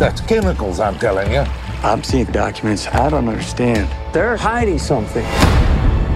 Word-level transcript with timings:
That's 0.00 0.22
chemicals, 0.22 0.80
I'm 0.80 0.98
telling 0.98 1.30
you. 1.30 1.44
I'm 1.82 2.02
seeing 2.02 2.24
documents. 2.32 2.86
I 2.86 3.10
don't 3.10 3.28
understand. 3.28 3.86
They're 4.12 4.36
hiding 4.36 4.78
something. 4.78 5.24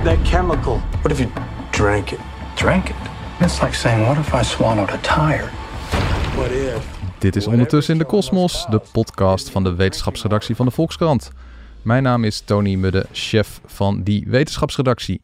That 0.05 0.19
chemical. 0.25 0.81
What 1.03 1.13
if 1.13 1.21
you 1.21 1.31
drank 1.71 2.13
it? 2.13 2.19
Drank 2.57 2.89
it. 2.89 2.97
It's 3.41 3.61
like 3.61 3.75
saying, 3.75 4.07
what 4.07 4.17
if 4.17 4.33
I 4.33 4.43
swallowed 4.43 4.91
a 4.91 4.99
tire? 5.03 5.51
What 6.35 6.51
if? 6.51 6.99
Dit 7.19 7.37
is 7.37 7.47
Ondertussen 7.47 7.95
in 7.95 8.01
de 8.01 8.07
Kosmos, 8.07 8.67
de 8.71 8.81
podcast 8.93 9.51
van 9.51 9.65
de 9.65 9.75
wetenschapsredactie 9.75 10.57
van 10.57 10.67
de 10.67 10.73
Volkskrant. 10.73 11.31
Mijn 11.83 12.03
naam 12.03 12.25
is 12.25 12.41
Tony 12.41 12.75
Mudde, 12.75 13.07
chef 13.13 13.61
van 13.67 14.03
die 14.03 14.25
wetenschapsredactie. 14.29 15.24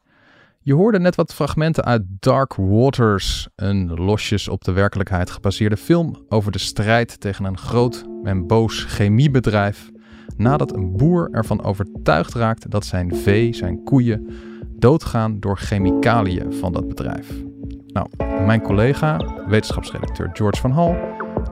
Je 0.62 0.74
hoorde 0.74 0.98
net 0.98 1.14
wat 1.14 1.34
fragmenten 1.34 1.84
uit 1.84 2.02
Dark 2.06 2.54
Waters, 2.54 3.48
een 3.56 3.95
losjes 3.95 4.48
op 4.48 4.64
de 4.64 4.72
werkelijkheid 4.72 5.30
gebaseerde 5.30 5.77
film 5.77 6.24
over 6.29 6.52
de 6.52 6.59
strijd 6.59 7.20
tegen 7.20 7.45
een 7.45 7.59
groot 7.59 8.04
en 8.22 8.46
boos 8.46 8.84
chemiebedrijf. 8.84 9.91
Nadat 10.36 10.74
een 10.74 10.96
boer 10.96 11.28
ervan 11.33 11.64
overtuigd 11.64 12.34
raakt 12.34 12.70
dat 12.70 12.84
zijn 12.84 13.16
vee, 13.16 13.55
zijn 13.55 13.84
koeien, 13.84 14.28
doodgaan 14.77 15.41
door 15.41 15.59
chemicaliën 15.59 16.52
van 16.52 16.72
dat 16.72 16.88
bedrijf. 16.88 17.42
Nou, 17.86 18.08
mijn 18.47 18.62
collega, 18.62 19.20
wetenschapsredacteur 19.47 20.30
George 20.33 20.61
van 20.61 20.70
Hal, 20.70 20.97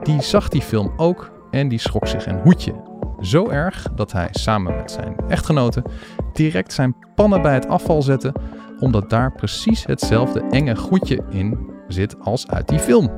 die 0.03 0.21
zag 0.21 0.47
die 0.47 0.61
film 0.61 0.93
ook 0.97 1.31
en 1.51 1.67
die 1.67 1.79
schrok 1.79 2.07
zich 2.07 2.25
een 2.25 2.39
hoedje. 2.39 2.73
Zo 3.21 3.49
erg 3.49 3.87
dat 3.95 4.11
hij 4.11 4.27
samen 4.31 4.75
met 4.75 4.91
zijn 4.91 5.15
echtgenote 5.27 5.83
direct 6.33 6.73
zijn 6.73 6.95
pannen 7.15 7.41
bij 7.41 7.53
het 7.53 7.67
afval 7.67 8.01
zette, 8.01 8.33
omdat 8.79 9.09
daar 9.09 9.31
precies 9.31 9.85
hetzelfde 9.85 10.43
enge 10.49 10.75
goedje 10.75 11.23
in 11.29 11.69
zit 11.87 12.15
als 12.19 12.47
uit 12.47 12.67
die 12.67 12.79
film. 12.79 13.09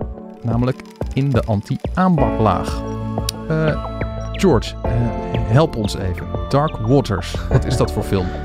Namelijk 0.42 0.82
in 1.14 1.30
de 1.30 1.44
anti-aanbaklaag. 1.44 2.82
Eh, 3.48 3.86
George, 4.32 4.76
eh, 4.84 4.92
help 5.34 5.76
ons 5.76 5.96
even. 5.98 6.26
Dark 6.50 6.78
Waters, 6.78 7.36
wat 7.50 7.66
is 7.66 7.78
dat 7.78 7.92
voor 7.92 8.04
film? 8.04 8.28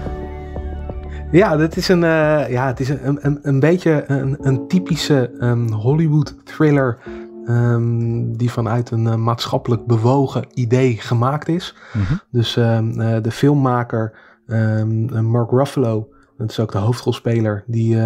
Ja, 1.30 1.56
dat 1.56 1.76
is 1.76 1.88
een, 1.88 2.04
eh, 2.04 2.50
ja, 2.50 2.66
het 2.66 2.80
is 2.80 2.88
een, 2.88 3.18
een, 3.20 3.38
een 3.42 3.60
beetje 3.60 4.04
een, 4.06 4.36
een 4.40 4.68
typische 4.68 5.30
um, 5.40 5.72
Hollywood 5.72 6.34
thriller. 6.44 6.98
Um, 7.48 8.36
die 8.36 8.50
vanuit 8.50 8.90
een 8.90 9.04
uh, 9.04 9.14
maatschappelijk 9.14 9.86
bewogen 9.86 10.46
idee 10.54 10.96
gemaakt 10.96 11.48
is. 11.48 11.74
Mhm. 11.92 12.14
Dus 12.30 12.56
um, 12.56 13.00
uh, 13.00 13.16
de 13.22 13.30
filmmaker 13.30 14.12
Mark 15.22 15.50
Ruffalo, 15.50 16.08
dat 16.38 16.50
is 16.50 16.60
ook 16.60 16.72
de 16.72 16.78
hoofdrolspeler, 16.78 17.64
die, 17.66 17.96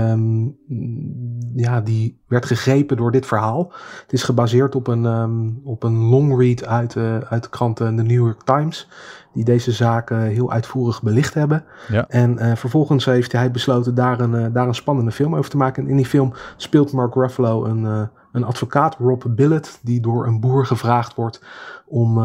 ja, 1.54 1.80
die 1.80 2.20
werd 2.28 2.46
gegrepen 2.46 2.96
door 2.96 3.12
dit 3.12 3.26
verhaal. 3.26 3.72
Het 4.02 4.12
is 4.12 4.22
gebaseerd 4.22 4.74
op 4.74 4.86
een, 4.86 5.60
op 5.64 5.82
een 5.82 5.96
long 5.96 6.38
read 6.38 6.64
uit, 6.64 6.96
uit 7.28 7.42
de 7.42 7.48
krant 7.48 7.76
The 7.76 7.84
New 7.84 8.10
York 8.10 8.42
Times 8.42 8.88
die 9.32 9.44
deze 9.44 9.72
zaken 9.72 10.20
heel 10.22 10.52
uitvoerig 10.52 11.02
belicht 11.02 11.34
hebben. 11.34 11.64
Ja. 11.88 12.04
En 12.08 12.38
uh, 12.38 12.54
vervolgens 12.54 13.04
heeft 13.04 13.32
hij 13.32 13.50
besloten 13.50 13.94
daar 13.94 14.20
een, 14.20 14.34
uh, 14.34 14.46
daar 14.52 14.68
een 14.68 14.74
spannende 14.74 15.10
film 15.10 15.36
over 15.36 15.50
te 15.50 15.56
maken. 15.56 15.82
En 15.82 15.90
in 15.90 15.96
die 15.96 16.06
film 16.06 16.32
speelt 16.56 16.92
Mark 16.92 17.14
Ruffalo 17.14 17.64
een, 17.64 18.08
een 18.32 18.44
advocaat, 18.44 18.96
Rob 18.96 19.22
Billet, 19.28 19.78
die 19.82 20.00
door 20.00 20.26
een 20.26 20.40
boer 20.40 20.66
gevraagd 20.66 21.14
wordt 21.14 21.44
om, 21.86 22.20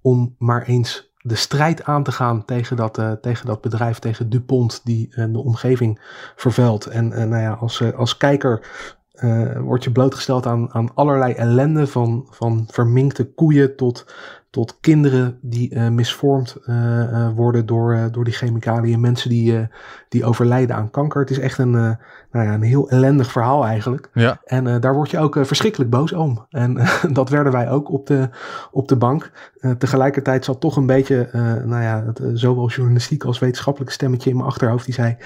om 0.00 0.34
maar 0.38 0.62
eens 0.62 1.14
de 1.26 1.34
strijd 1.34 1.84
aan 1.84 2.02
te 2.02 2.12
gaan 2.12 2.44
tegen 2.44 2.76
dat, 2.76 3.00
tegen 3.20 3.46
dat 3.46 3.60
bedrijf, 3.60 3.98
tegen 3.98 4.30
DuPont, 4.30 4.80
die 4.84 5.08
de 5.14 5.42
omgeving 5.44 6.00
vervuilt. 6.36 6.86
En 6.86 7.08
nou 7.08 7.42
ja, 7.42 7.52
als, 7.52 7.94
als 7.94 8.16
kijker 8.16 8.66
word 9.60 9.84
je 9.84 9.92
blootgesteld 9.92 10.46
aan, 10.46 10.74
aan 10.74 10.94
allerlei 10.94 11.32
ellende, 11.32 11.86
van, 11.86 12.26
van 12.30 12.64
verminkte 12.70 13.32
koeien 13.34 13.76
tot, 13.76 14.06
tot 14.50 14.78
kinderen 14.80 15.38
die 15.42 15.74
uh, 15.74 15.88
misvormd 15.88 16.56
uh, 16.66 17.28
worden 17.34 17.66
door, 17.66 18.08
door 18.12 18.24
die 18.24 18.32
chemicaliën, 18.32 19.00
mensen 19.00 19.30
die, 19.30 19.68
die 20.08 20.24
overlijden 20.24 20.76
aan 20.76 20.90
kanker. 20.90 21.20
Het 21.20 21.30
is 21.30 21.38
echt 21.38 21.58
een, 21.58 21.70
nou 21.70 21.98
ja, 22.30 22.54
een 22.54 22.62
heel 22.62 22.90
ellendig 22.90 23.32
verhaal 23.32 23.64
eigenlijk. 23.64 24.10
Ja. 24.12 24.40
En 24.44 24.80
daar 24.80 24.94
word 24.94 25.10
je 25.10 25.18
ook 25.18 25.38
verschrikkelijk 25.40 25.90
boos 25.90 26.12
om. 26.12 26.46
En 26.50 26.86
dat 27.12 27.28
werden 27.28 27.52
wij 27.52 27.70
ook 27.70 27.90
op 27.90 28.06
de, 28.06 28.28
op 28.70 28.88
de 28.88 28.96
bank. 28.96 29.30
tegelijkertijd 29.78 30.44
zat 30.44 30.60
toch 30.60 30.76
een 30.76 30.86
beetje, 30.86 31.28
nou 31.64 31.82
ja, 31.82 32.04
het, 32.06 32.20
zowel 32.32 32.68
journalistiek 32.68 33.24
als 33.24 33.38
wetenschappelijk 33.38 33.92
stemmetje 33.92 34.30
in 34.30 34.36
mijn 34.36 34.48
achterhoofd 34.48 34.84
die 34.84 34.94
zei, 34.94 35.16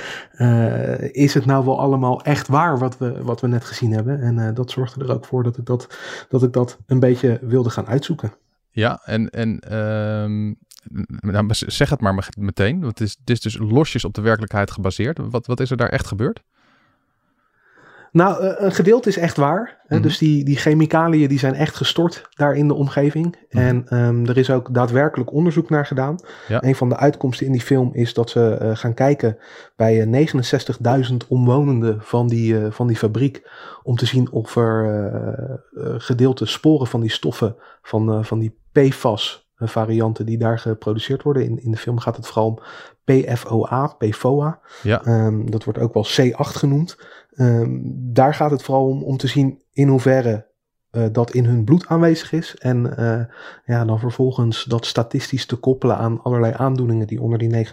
is 1.12 1.34
het 1.34 1.46
nou 1.46 1.64
wel 1.64 1.80
allemaal 1.80 2.22
echt 2.22 2.48
waar 2.48 2.78
wat 2.78 2.98
we, 2.98 3.22
wat 3.22 3.40
we 3.40 3.46
net 3.46 3.64
gezien 3.64 3.92
hebben? 3.92 4.20
En 4.20 4.54
dat 4.54 4.70
zorgde 4.70 5.04
er 5.04 5.12
ook 5.12 5.24
voor 5.24 5.42
dat 5.42 5.58
ik 5.58 5.66
dat, 5.66 5.98
dat 6.28 6.42
ik 6.42 6.52
dat 6.52 6.78
een 6.86 7.00
beetje 7.00 7.38
wilde 7.42 7.70
gaan 7.70 7.86
uitzoeken. 7.86 8.32
Ja, 8.70 9.00
en, 9.04 9.30
en 9.30 9.78
um, 9.78 10.56
zeg 11.50 11.90
het 11.90 12.00
maar 12.00 12.28
meteen. 12.38 12.80
Want 12.80 12.98
het 12.98 13.08
is, 13.08 13.16
is 13.24 13.40
dus 13.40 13.58
losjes 13.58 14.04
op 14.04 14.14
de 14.14 14.20
werkelijkheid 14.20 14.70
gebaseerd. 14.70 15.18
Wat, 15.18 15.46
wat 15.46 15.60
is 15.60 15.70
er 15.70 15.76
daar 15.76 15.88
echt 15.88 16.06
gebeurd? 16.06 16.42
Nou, 18.12 18.44
uh, 18.44 18.52
een 18.56 18.72
gedeelte 18.72 19.08
is 19.08 19.16
echt 19.16 19.36
waar. 19.36 19.60
Mm 19.60 19.96
-hmm. 19.96 20.02
Dus 20.02 20.18
die, 20.18 20.44
die 20.44 20.56
chemicaliën 20.56 21.28
die 21.28 21.38
zijn 21.38 21.54
echt 21.54 21.76
gestort 21.76 22.28
daar 22.30 22.54
in 22.54 22.68
de 22.68 22.74
omgeving. 22.74 23.24
Mm 23.24 23.60
-hmm. 23.60 23.60
En 23.60 24.04
um, 24.04 24.26
er 24.26 24.38
is 24.38 24.50
ook 24.50 24.74
daadwerkelijk 24.74 25.32
onderzoek 25.32 25.70
naar 25.70 25.86
gedaan. 25.86 26.16
Ja. 26.48 26.62
Een 26.62 26.74
van 26.74 26.88
de 26.88 26.96
uitkomsten 26.96 27.46
in 27.46 27.52
die 27.52 27.60
film 27.60 27.90
is 27.94 28.14
dat 28.14 28.30
ze 28.30 28.58
uh, 28.62 28.76
gaan 28.76 28.94
kijken 28.94 29.38
bij 29.76 30.06
uh, 30.06 30.28
69.000 31.10 31.16
omwonenden 31.28 31.98
van 32.00 32.28
die, 32.28 32.54
uh, 32.54 32.70
van 32.70 32.86
die 32.86 32.96
fabriek. 32.96 33.48
Om 33.82 33.96
te 33.96 34.06
zien 34.06 34.30
of 34.32 34.56
er 34.56 35.64
gedeelte 35.98 36.46
sporen 36.46 36.86
van 36.86 37.00
die 37.00 37.10
stoffen, 37.10 37.56
van, 37.82 38.24
van 38.24 38.38
die 38.38 38.58
PFAS 38.72 39.49
varianten 39.68 40.26
die 40.26 40.38
daar 40.38 40.58
geproduceerd 40.58 41.22
worden. 41.22 41.44
In, 41.44 41.62
in 41.62 41.70
de 41.70 41.76
film 41.76 41.98
gaat 41.98 42.16
het 42.16 42.26
vooral 42.26 42.46
om 42.46 42.58
PFOA, 43.04 43.86
PFOA. 43.98 44.60
Ja. 44.82 45.26
Um, 45.26 45.50
dat 45.50 45.64
wordt 45.64 45.78
ook 45.78 45.94
wel 45.94 46.06
C8 46.06 46.56
genoemd. 46.56 46.96
Um, 47.36 47.80
daar 48.12 48.34
gaat 48.34 48.50
het 48.50 48.62
vooral 48.62 48.86
om, 48.86 49.02
om 49.02 49.16
te 49.16 49.26
zien 49.26 49.62
in 49.72 49.88
hoeverre 49.88 50.49
uh, 50.92 51.04
dat 51.12 51.30
in 51.30 51.44
hun 51.44 51.64
bloed 51.64 51.86
aanwezig 51.86 52.32
is. 52.32 52.56
En 52.58 52.94
uh, 52.98 53.20
ja, 53.64 53.84
dan 53.84 53.98
vervolgens 53.98 54.64
dat 54.64 54.86
statistisch 54.86 55.46
te 55.46 55.56
koppelen 55.56 55.96
aan 55.96 56.22
allerlei 56.22 56.52
aandoeningen 56.56 57.06
die 57.06 57.20
onder 57.20 57.38
die 57.38 57.66
69.000 57.66 57.70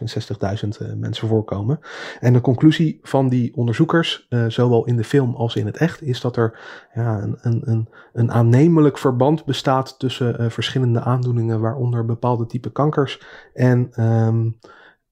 uh, 0.82 0.94
mensen 0.96 1.28
voorkomen. 1.28 1.80
En 2.20 2.34
de 2.34 2.42
conclusie 2.42 3.00
van 3.04 3.30
die 3.30 3.56
onderzoekers, 3.56 4.28
zowel 4.48 4.86
in 4.86 4.96
de 4.96 5.04
film 5.04 5.36
als 5.36 5.56
in 5.56 5.66
het 5.66 5.78
echt, 5.78 6.02
is 6.02 6.22
dat 6.22 6.36
er 6.36 6.60
ja, 6.94 7.22
een, 7.22 7.38
een, 7.42 7.62
een, 7.66 7.90
een 8.14 8.32
aannemelijk 8.32 8.98
verband 8.98 9.46
bestaat 9.46 10.00
tussen 10.00 10.52
verschillende 10.52 11.00
aandoeningen, 11.00 11.60
waaronder 11.60 12.06
bepaalde 12.06 12.46
type 12.46 12.72
kankers 12.72 13.22
en. 13.54 14.04
Um, 14.04 14.58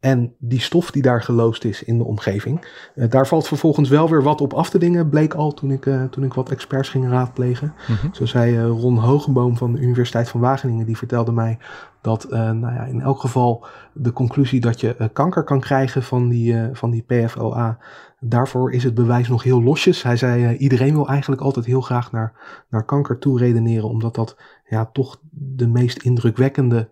en 0.06 0.36
die 0.40 0.60
stof 0.60 0.92
die 0.92 1.02
daar 1.02 1.22
geloosd 1.22 1.64
is 1.64 1.84
in 1.84 1.98
de 1.98 2.04
omgeving. 2.04 2.66
Uh, 2.96 3.10
daar 3.10 3.28
valt 3.28 3.48
vervolgens 3.48 3.90
wel 3.90 4.10
weer 4.10 4.24
wat 4.24 4.42
op 4.42 4.54
af 4.54 4.70
te 4.70 4.78
dingen, 4.78 5.10
bleek 5.10 5.34
al 5.34 5.54
toen 5.54 5.72
ik, 5.72 5.86
uh, 5.86 6.04
toen 6.04 6.24
ik 6.24 6.34
wat 6.34 6.52
experts 6.52 6.90
ging 6.90 7.10
raadplegen. 7.10 7.74
Mm 7.88 7.96
-hmm. 7.96 8.14
Zo 8.14 8.26
zei 8.26 8.58
uh, 8.58 8.68
Ron 8.68 8.98
Hogenboom 8.98 9.58
van 9.58 9.72
de 9.74 9.80
Universiteit 9.80 10.30
van 10.30 10.40
Wageningen, 10.40 10.86
die 10.86 10.98
vertelde 10.98 11.32
mij 11.32 11.58
dat 12.02 12.28
nou 12.30 12.74
ja, 12.74 12.84
in 12.84 13.02
elk 13.02 13.20
geval 13.20 13.66
de 13.94 14.14
conclusie 14.14 14.60
dat 14.60 14.80
je 14.80 15.10
kanker 15.14 15.44
kan 15.44 15.60
krijgen 15.60 16.04
van 16.04 16.30
die, 16.30 16.70
van 16.74 16.92
die 16.92 17.04
PFOA, 17.08 17.78
daarvoor 18.20 18.72
is 18.72 18.84
het 18.84 18.96
bewijs 18.96 19.28
nog 19.28 19.44
heel 19.44 19.64
losjes. 19.64 20.04
Hij 20.04 20.18
zei, 20.18 20.56
iedereen 20.56 20.94
wil 20.94 21.08
eigenlijk 21.08 21.42
altijd 21.42 21.66
heel 21.66 21.82
graag 21.82 22.12
naar, 22.12 22.34
naar 22.70 22.86
kanker 22.86 23.18
toe 23.18 23.40
redeneren, 23.40 23.90
omdat 23.90 24.16
dat 24.16 24.38
ja, 24.66 24.86
toch 24.86 25.20
de 25.32 25.68
meest 25.68 25.98
indrukwekkende 26.02 26.90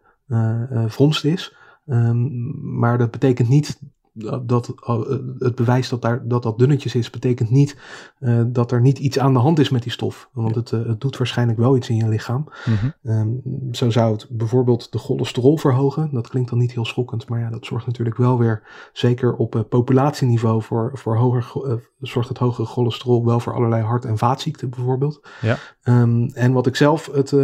vondst 0.87 1.25
is. 1.25 1.55
Um, 1.85 2.79
maar 2.79 2.97
dat 2.97 3.11
betekent 3.11 3.49
niet 3.49 3.79
dat, 4.13 4.47
dat 4.47 4.73
uh, 4.87 5.01
het 5.39 5.55
bewijs 5.55 5.89
dat, 5.89 6.01
daar, 6.01 6.27
dat 6.27 6.43
dat 6.43 6.57
dunnetjes 6.57 6.95
is, 6.95 7.09
betekent 7.09 7.49
niet 7.49 7.77
uh, 8.19 8.41
dat 8.47 8.71
er 8.71 8.81
niet 8.81 8.99
iets 8.99 9.19
aan 9.19 9.33
de 9.33 9.39
hand 9.39 9.59
is 9.59 9.69
met 9.69 9.83
die 9.83 9.91
stof. 9.91 10.29
Want 10.33 10.55
het, 10.55 10.71
uh, 10.71 10.85
het 10.85 11.01
doet 11.01 11.17
waarschijnlijk 11.17 11.59
wel 11.59 11.75
iets 11.75 11.89
in 11.89 11.95
je 11.95 12.07
lichaam. 12.07 12.49
Mm 12.65 12.75
-hmm. 12.75 13.41
um, 13.43 13.73
zo 13.73 13.89
zou 13.89 14.13
het 14.13 14.27
bijvoorbeeld 14.29 14.91
de 14.91 14.97
cholesterol 14.97 15.57
verhogen. 15.57 16.09
Dat 16.11 16.27
klinkt 16.27 16.49
dan 16.49 16.59
niet 16.59 16.71
heel 16.71 16.85
schokkend, 16.85 17.29
maar 17.29 17.39
ja, 17.39 17.49
dat 17.49 17.65
zorgt 17.65 17.85
natuurlijk 17.85 18.17
wel 18.17 18.37
weer, 18.37 18.89
zeker 18.93 19.35
op 19.35 19.65
populatieniveau, 19.69 20.61
voor, 20.61 20.91
voor 20.93 21.17
hoger, 21.17 21.51
zorgt 21.99 22.29
het 22.29 22.37
hogere 22.37 22.67
cholesterol 22.67 23.25
wel 23.25 23.39
voor 23.39 23.53
allerlei 23.53 23.83
hart- 23.83 24.05
en 24.05 24.17
vaatziekten 24.17 24.69
bijvoorbeeld. 24.69 25.21
Ja. 25.41 25.57
Um, 25.83 26.29
en 26.33 26.53
wat 26.53 26.67
ik 26.67 26.75
zelf 26.75 27.09
het, 27.13 27.35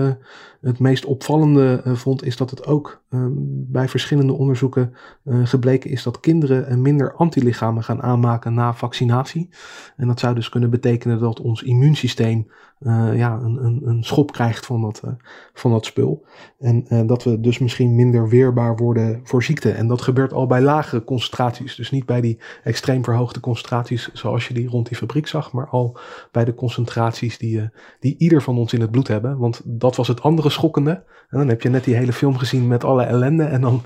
het 0.61 0.79
meest 0.79 1.06
opvallende 1.06 1.81
uh, 1.85 1.95
vond, 1.95 2.23
is 2.23 2.38
dat 2.38 2.50
het 2.50 2.65
ook 2.65 3.03
um, 3.09 3.33
bij 3.71 3.89
verschillende 3.89 4.33
onderzoeken 4.33 4.94
uh, 5.25 5.47
gebleken 5.47 5.89
is 5.89 6.03
dat 6.03 6.19
kinderen 6.19 6.81
minder 6.81 7.13
antilichamen 7.13 7.83
gaan 7.83 8.01
aanmaken 8.01 8.53
na 8.53 8.73
vaccinatie. 8.73 9.50
En 9.95 10.07
dat 10.07 10.19
zou 10.19 10.35
dus 10.35 10.50
kunnen 10.50 10.69
betekenen 10.69 11.19
dat 11.19 11.39
ons 11.39 11.63
immuunsysteem 11.63 12.47
uh, 12.79 13.17
ja, 13.17 13.39
een, 13.43 13.65
een, 13.65 13.81
een, 13.83 14.03
schop 14.03 14.31
krijgt 14.31 14.65
van 14.65 14.81
dat, 14.81 15.01
uh, 15.05 15.11
van 15.53 15.71
dat 15.71 15.85
spul. 15.85 16.25
En 16.59 16.85
uh, 16.89 17.07
dat 17.07 17.23
we 17.23 17.39
dus 17.39 17.59
misschien 17.59 17.95
minder 17.95 18.29
weerbaar 18.29 18.75
worden 18.75 19.21
voor 19.23 19.43
ziekte. 19.43 19.71
En 19.71 19.87
dat 19.87 20.01
gebeurt 20.01 20.33
al 20.33 20.47
bij 20.47 20.61
lagere 20.61 21.03
concentraties. 21.03 21.75
Dus 21.75 21.91
niet 21.91 22.05
bij 22.05 22.21
die 22.21 22.39
extreem 22.63 23.03
verhoogde 23.03 23.39
concentraties 23.39 24.09
zoals 24.13 24.47
je 24.47 24.53
die 24.53 24.69
rond 24.69 24.87
die 24.87 24.97
fabriek 24.97 25.27
zag. 25.27 25.51
Maar 25.51 25.67
al 25.67 25.97
bij 26.31 26.45
de 26.45 26.55
concentraties 26.55 27.37
die, 27.37 27.69
die 27.99 28.15
ieder 28.17 28.41
van 28.41 28.57
ons 28.57 28.73
in 28.73 28.81
het 28.81 28.91
bloed 28.91 29.07
hebben. 29.07 29.37
Want 29.37 29.61
dat 29.65 29.95
was 29.95 30.07
het 30.07 30.21
andere 30.21 30.49
schokkende. 30.49 31.03
En 31.29 31.37
dan 31.37 31.47
heb 31.47 31.61
je 31.61 31.69
net 31.69 31.83
die 31.83 31.95
hele 31.95 32.13
film 32.13 32.37
gezien 32.37 32.67
met 32.67 32.83
alle 32.83 33.03
ellende. 33.03 33.43
En 33.43 33.61
dan 33.61 33.81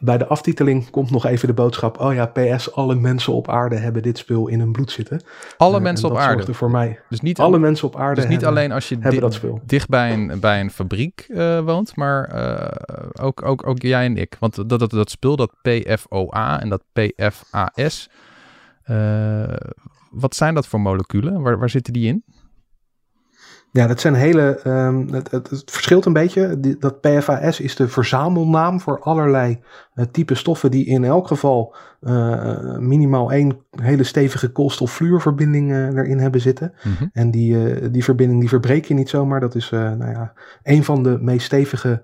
bij 0.00 0.18
de 0.18 0.26
aftiteling 0.26 0.90
komt 0.90 1.10
nog 1.10 1.26
even 1.26 1.48
de 1.48 1.54
boodschap: 1.54 2.00
oh 2.00 2.14
ja, 2.14 2.26
PS, 2.26 2.72
alle 2.72 2.94
mensen 2.94 3.32
op 3.32 3.48
aarde 3.48 3.76
hebben 3.76 4.02
dit 4.02 4.18
spul 4.18 4.48
in 4.48 4.58
hun 4.58 4.72
bloed 4.72 4.90
zitten. 4.90 5.22
Alle 5.56 5.76
uh, 5.76 5.82
mensen 5.82 6.10
op 6.10 6.16
aarde. 6.16 6.54
voor 6.54 6.70
mij. 6.70 7.00
Dus 7.08 7.20
niet 7.20 7.38
alle 7.38 7.58
mensen 7.58 7.86
op 7.86 7.96
aarde. 7.96 8.20
Dus 8.20 8.30
niet 8.30 8.44
alleen 8.44 8.72
als 8.72 8.88
je 8.88 8.98
di 8.98 9.20
dat 9.20 9.34
spul. 9.34 9.60
dicht 9.66 9.88
bij 9.88 10.12
een, 10.12 10.40
bij 10.40 10.60
een 10.60 10.70
fabriek 10.70 11.26
uh, 11.28 11.60
woont, 11.60 11.96
maar 11.96 12.34
uh, 12.34 13.24
ook, 13.24 13.42
ook, 13.44 13.66
ook 13.66 13.82
jij 13.82 14.04
en 14.04 14.16
ik. 14.16 14.36
Want 14.40 14.68
dat, 14.68 14.78
dat, 14.78 14.90
dat 14.90 15.10
spul, 15.10 15.36
dat 15.36 15.52
PFOA 15.62 16.60
en 16.60 16.68
dat 16.68 16.82
PFAS. 16.92 18.10
wat 20.10 20.34
zijn 20.34 20.54
dat 20.54 20.66
voor 20.66 20.80
moleculen? 20.80 21.42
Waar, 21.42 21.58
waar 21.58 21.70
zitten 21.70 21.92
die 21.92 22.08
in? 22.08 22.24
Ja, 23.74 23.86
dat 23.86 24.00
zijn 24.00 24.14
hele. 24.14 24.60
Um, 24.66 25.08
het, 25.12 25.30
het, 25.30 25.50
het, 25.50 25.70
verschilt 25.70 26.04
een 26.04 26.12
beetje. 26.12 26.60
Die, 26.60 26.76
dat 26.78 27.00
PFAS 27.00 27.60
is 27.60 27.76
de 27.76 27.88
verzamelnaam 27.88 28.80
voor 28.80 29.00
allerlei 29.00 29.60
uh, 29.94 30.04
type 30.10 30.34
stoffen 30.34 30.70
die 30.70 30.86
in 30.86 31.04
elk 31.04 31.26
geval 31.26 31.74
uh, 32.00 32.78
minimaal 32.78 33.32
één 33.32 33.56
hele 33.70 34.04
stevige 34.04 34.48
koolstof-fluorverbinding 34.48 35.70
uh, 35.70 35.86
erin 35.86 36.18
hebben 36.18 36.40
zitten. 36.40 36.72
Mm 36.82 36.94
-hmm. 36.98 37.10
En 37.12 37.30
die, 37.30 37.90
die 37.90 38.04
verbinding 38.04 38.40
die 38.40 38.48
verbreek 38.48 38.84
je 38.84 38.94
niet 38.94 39.08
zomaar. 39.08 39.40
Dat 39.40 39.54
is 39.54 39.70
nou 39.70 40.10
ja, 40.10 40.32
een 40.62 40.84
van 40.84 41.02
de 41.02 41.18
meest 41.20 41.46
stevige 41.46 42.02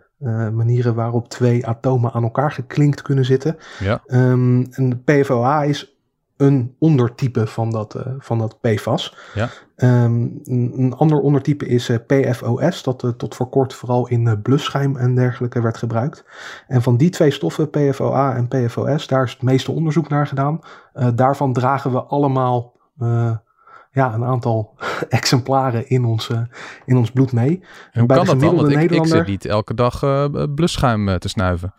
manieren 0.53 0.95
waarop 0.95 1.29
twee 1.29 1.67
atomen 1.67 2.13
aan 2.13 2.23
elkaar 2.23 2.53
geklinkt 2.53 3.03
kunnen 3.03 3.25
zitten. 3.25 3.57
Ja. 3.79 4.03
Um, 4.07 4.67
en 4.71 5.03
PFOA 5.05 5.63
is 5.63 6.00
een 6.41 6.75
ondertype 6.79 7.47
van 7.47 7.71
dat, 7.71 7.95
uh, 7.97 8.03
van 8.19 8.39
dat 8.39 8.61
PFAS. 8.61 9.17
Ja. 9.35 9.49
Um, 9.77 10.41
een, 10.45 10.95
ander 10.97 11.21
ondertype 11.21 11.67
is 11.67 11.89
uh, 11.89 11.97
PFOS, 12.07 12.83
dat 12.83 13.03
uh, 13.03 13.11
tot 13.11 13.35
voor 13.35 13.49
kort 13.49 13.75
vooral 13.75 14.09
in 14.09 14.43
blusschuim 14.43 14.97
en 14.97 15.15
dergelijke 15.15 15.61
werd 15.61 15.77
gebruikt. 15.77 16.25
En 16.67 16.83
van 16.83 16.97
die 16.97 17.11
twee 17.11 17.31
stoffen, 17.31 17.71
PFOA 17.71 18.35
en 18.35 18.49
PFOS, 18.49 19.07
daar 19.07 19.25
is 19.25 19.33
het 19.33 19.43
meeste 19.43 19.73
onderzoek 19.73 20.09
naar 20.09 20.27
gedaan. 20.27 20.61
daarvan 21.15 21.53
dragen 21.53 21.93
we 21.93 22.03
allemaal 22.03 22.79
ja, 23.93 24.15
een 24.15 24.25
aantal 24.25 24.75
exemplaren 25.09 25.89
in 25.89 26.05
ons, 26.05 26.31
in 26.85 26.97
ons 26.97 27.11
bloed 27.11 27.33
mee. 27.33 27.61
En 27.93 27.99
hoe 27.99 28.07
Bij 28.07 28.17
kan 28.17 28.27
dat 28.27 28.41
dan? 28.41 28.57
Want 28.57 28.71
ik, 28.71 28.91
ik 28.91 29.07
zit 29.07 29.27
niet 29.27 29.45
elke 29.45 29.75
dag 29.75 30.01
blusschuim 30.55 31.19
te 31.19 31.29
snuiven. 31.29 31.75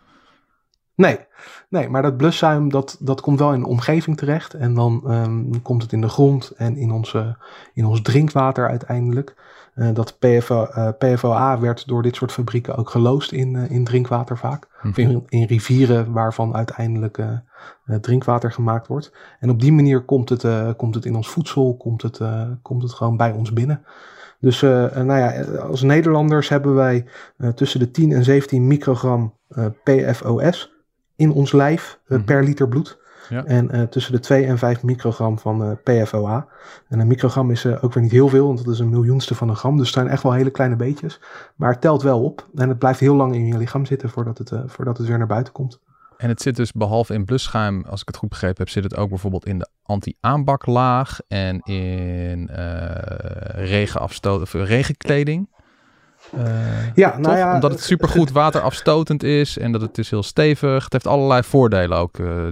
Nee, 0.94 1.18
nee, 1.68 1.88
maar 1.88 2.02
dat 2.02 2.16
bluszuim 2.16 2.70
dat, 2.70 2.96
dat 3.00 3.20
komt 3.20 3.38
wel 3.38 3.52
in 3.52 3.60
de 3.60 3.66
omgeving 3.66 4.16
terecht. 4.16 4.54
En 4.54 4.74
dan 4.74 5.02
um, 5.06 5.62
komt 5.62 5.82
het 5.82 5.92
in 5.92 6.00
de 6.00 6.08
grond 6.08 6.50
en 6.50 6.76
in, 6.76 6.90
onze, 6.90 7.36
in 7.74 7.84
ons 7.84 8.02
drinkwater 8.02 8.68
uiteindelijk. 8.68 9.34
Uh, 9.74 9.88
dat 9.94 10.18
PFO, 10.18 10.66
uh, 10.70 10.88
PFOA 10.98 11.60
werd 11.60 11.86
door 11.88 12.02
dit 12.02 12.16
soort 12.16 12.32
fabrieken 12.32 12.76
ook 12.76 12.90
geloosd 12.90 13.32
in, 13.32 13.54
uh, 13.54 13.70
in 13.70 13.84
drinkwater 13.84 14.38
vaak. 14.38 14.68
Of 14.82 14.96
Mhm. 14.96 15.00
in, 15.00 15.24
in 15.28 15.46
rivieren 15.46 16.12
waarvan 16.12 16.54
uiteindelijk 16.54 17.18
drinkwater 18.00 18.52
gemaakt 18.52 18.86
wordt. 18.86 19.12
En 19.40 19.50
op 19.50 19.60
die 19.60 19.72
manier 19.72 20.04
komt 20.04 20.28
het, 20.28 20.46
komt 20.76 20.94
het 20.94 21.04
in 21.04 21.16
ons 21.16 21.28
voedsel, 21.28 21.76
komt 21.76 22.02
het, 22.02 22.20
komt 22.62 22.82
het 22.82 22.92
gewoon 22.92 23.16
bij 23.16 23.30
ons 23.30 23.52
binnen. 23.52 23.84
Dus 24.40 24.60
nou 24.60 25.14
ja, 25.14 25.42
als 25.42 25.82
Nederlanders 25.82 26.48
hebben 26.48 26.74
wij 26.74 27.06
tussen 27.54 27.80
de 27.80 27.90
10 27.90 28.12
en 28.12 28.24
17 28.24 28.66
microgram 28.66 29.34
PFOS 29.84 30.72
in 31.16 31.32
ons 31.32 31.52
lijf 31.52 31.98
uh, 32.08 32.16
Mhm. 32.18 32.26
per 32.26 32.44
liter 32.44 32.68
bloed. 32.68 33.00
Ja. 33.28 33.44
En 33.44 33.76
uh, 33.76 33.82
tussen 33.82 34.12
de 34.12 34.20
2 34.20 34.44
en 34.46 34.58
5 34.58 34.82
microgram 34.82 35.38
van 35.38 35.62
uh, 35.62 36.02
PFOA. 36.02 36.46
En 36.88 36.98
een 37.00 37.06
microgram 37.06 37.50
is 37.50 37.64
uh, 37.64 37.84
ook 37.84 37.92
weer 37.94 38.02
niet 38.02 38.12
heel 38.12 38.28
veel, 38.28 38.46
want 38.46 38.64
dat 38.64 38.74
is 38.74 38.78
een 38.80 38.88
miljoenste 38.88 39.34
van 39.34 39.48
een 39.48 39.56
gram. 39.56 39.76
Dus 39.76 39.86
het 39.86 39.94
zijn 39.94 40.08
echt 40.08 40.22
wel 40.22 40.32
hele 40.32 40.50
kleine 40.50 40.76
beetjes. 40.76 41.20
Maar 41.56 41.70
het 41.70 41.80
telt 41.80 42.02
wel 42.02 42.22
op. 42.24 42.48
En 42.54 42.68
het 42.68 42.78
blijft 42.78 43.00
heel 43.00 43.14
lang 43.14 43.34
in 43.34 43.46
je 43.46 43.56
lichaam 43.58 43.84
zitten 43.86 44.10
voordat 44.10 44.38
het, 44.38 44.52
voordat 44.66 44.98
het 44.98 45.06
weer 45.06 45.18
naar 45.18 45.26
buiten 45.26 45.52
komt. 45.52 45.80
En 46.16 46.28
het 46.28 46.42
zit 46.42 46.56
dus 46.56 46.72
behalve 46.72 47.14
in 47.14 47.24
blusschuim, 47.24 47.84
als 47.88 48.00
ik 48.00 48.06
het 48.06 48.16
goed 48.16 48.28
begrepen 48.28 48.58
heb, 48.58 48.68
zit 48.68 48.84
het 48.84 48.96
ook 48.96 49.08
bijvoorbeeld 49.08 49.46
in 49.46 49.58
de 49.58 49.68
anti-aanbaklaag 49.82 51.20
en 51.28 51.60
in 51.60 52.50
regenafstoot 53.54 54.40
of 54.40 54.52
regenkleding. 54.52 55.48
Uh, 56.36 56.94
ja, 56.94 57.18
nou 57.18 57.36
ja, 57.36 57.54
Omdat 57.54 57.70
het 57.70 57.80
supergoed 57.80 58.32
waterafstotend 58.32 59.22
is 59.22 59.58
en 59.58 59.72
dat 59.72 59.80
het 59.80 59.98
is 59.98 60.10
heel 60.10 60.22
stevig. 60.22 60.84
Het 60.84 60.92
heeft 60.92 61.06
allerlei 61.06 61.42
voordelen 61.42 61.98
ook, 61.98 62.18
uh, 62.18 62.46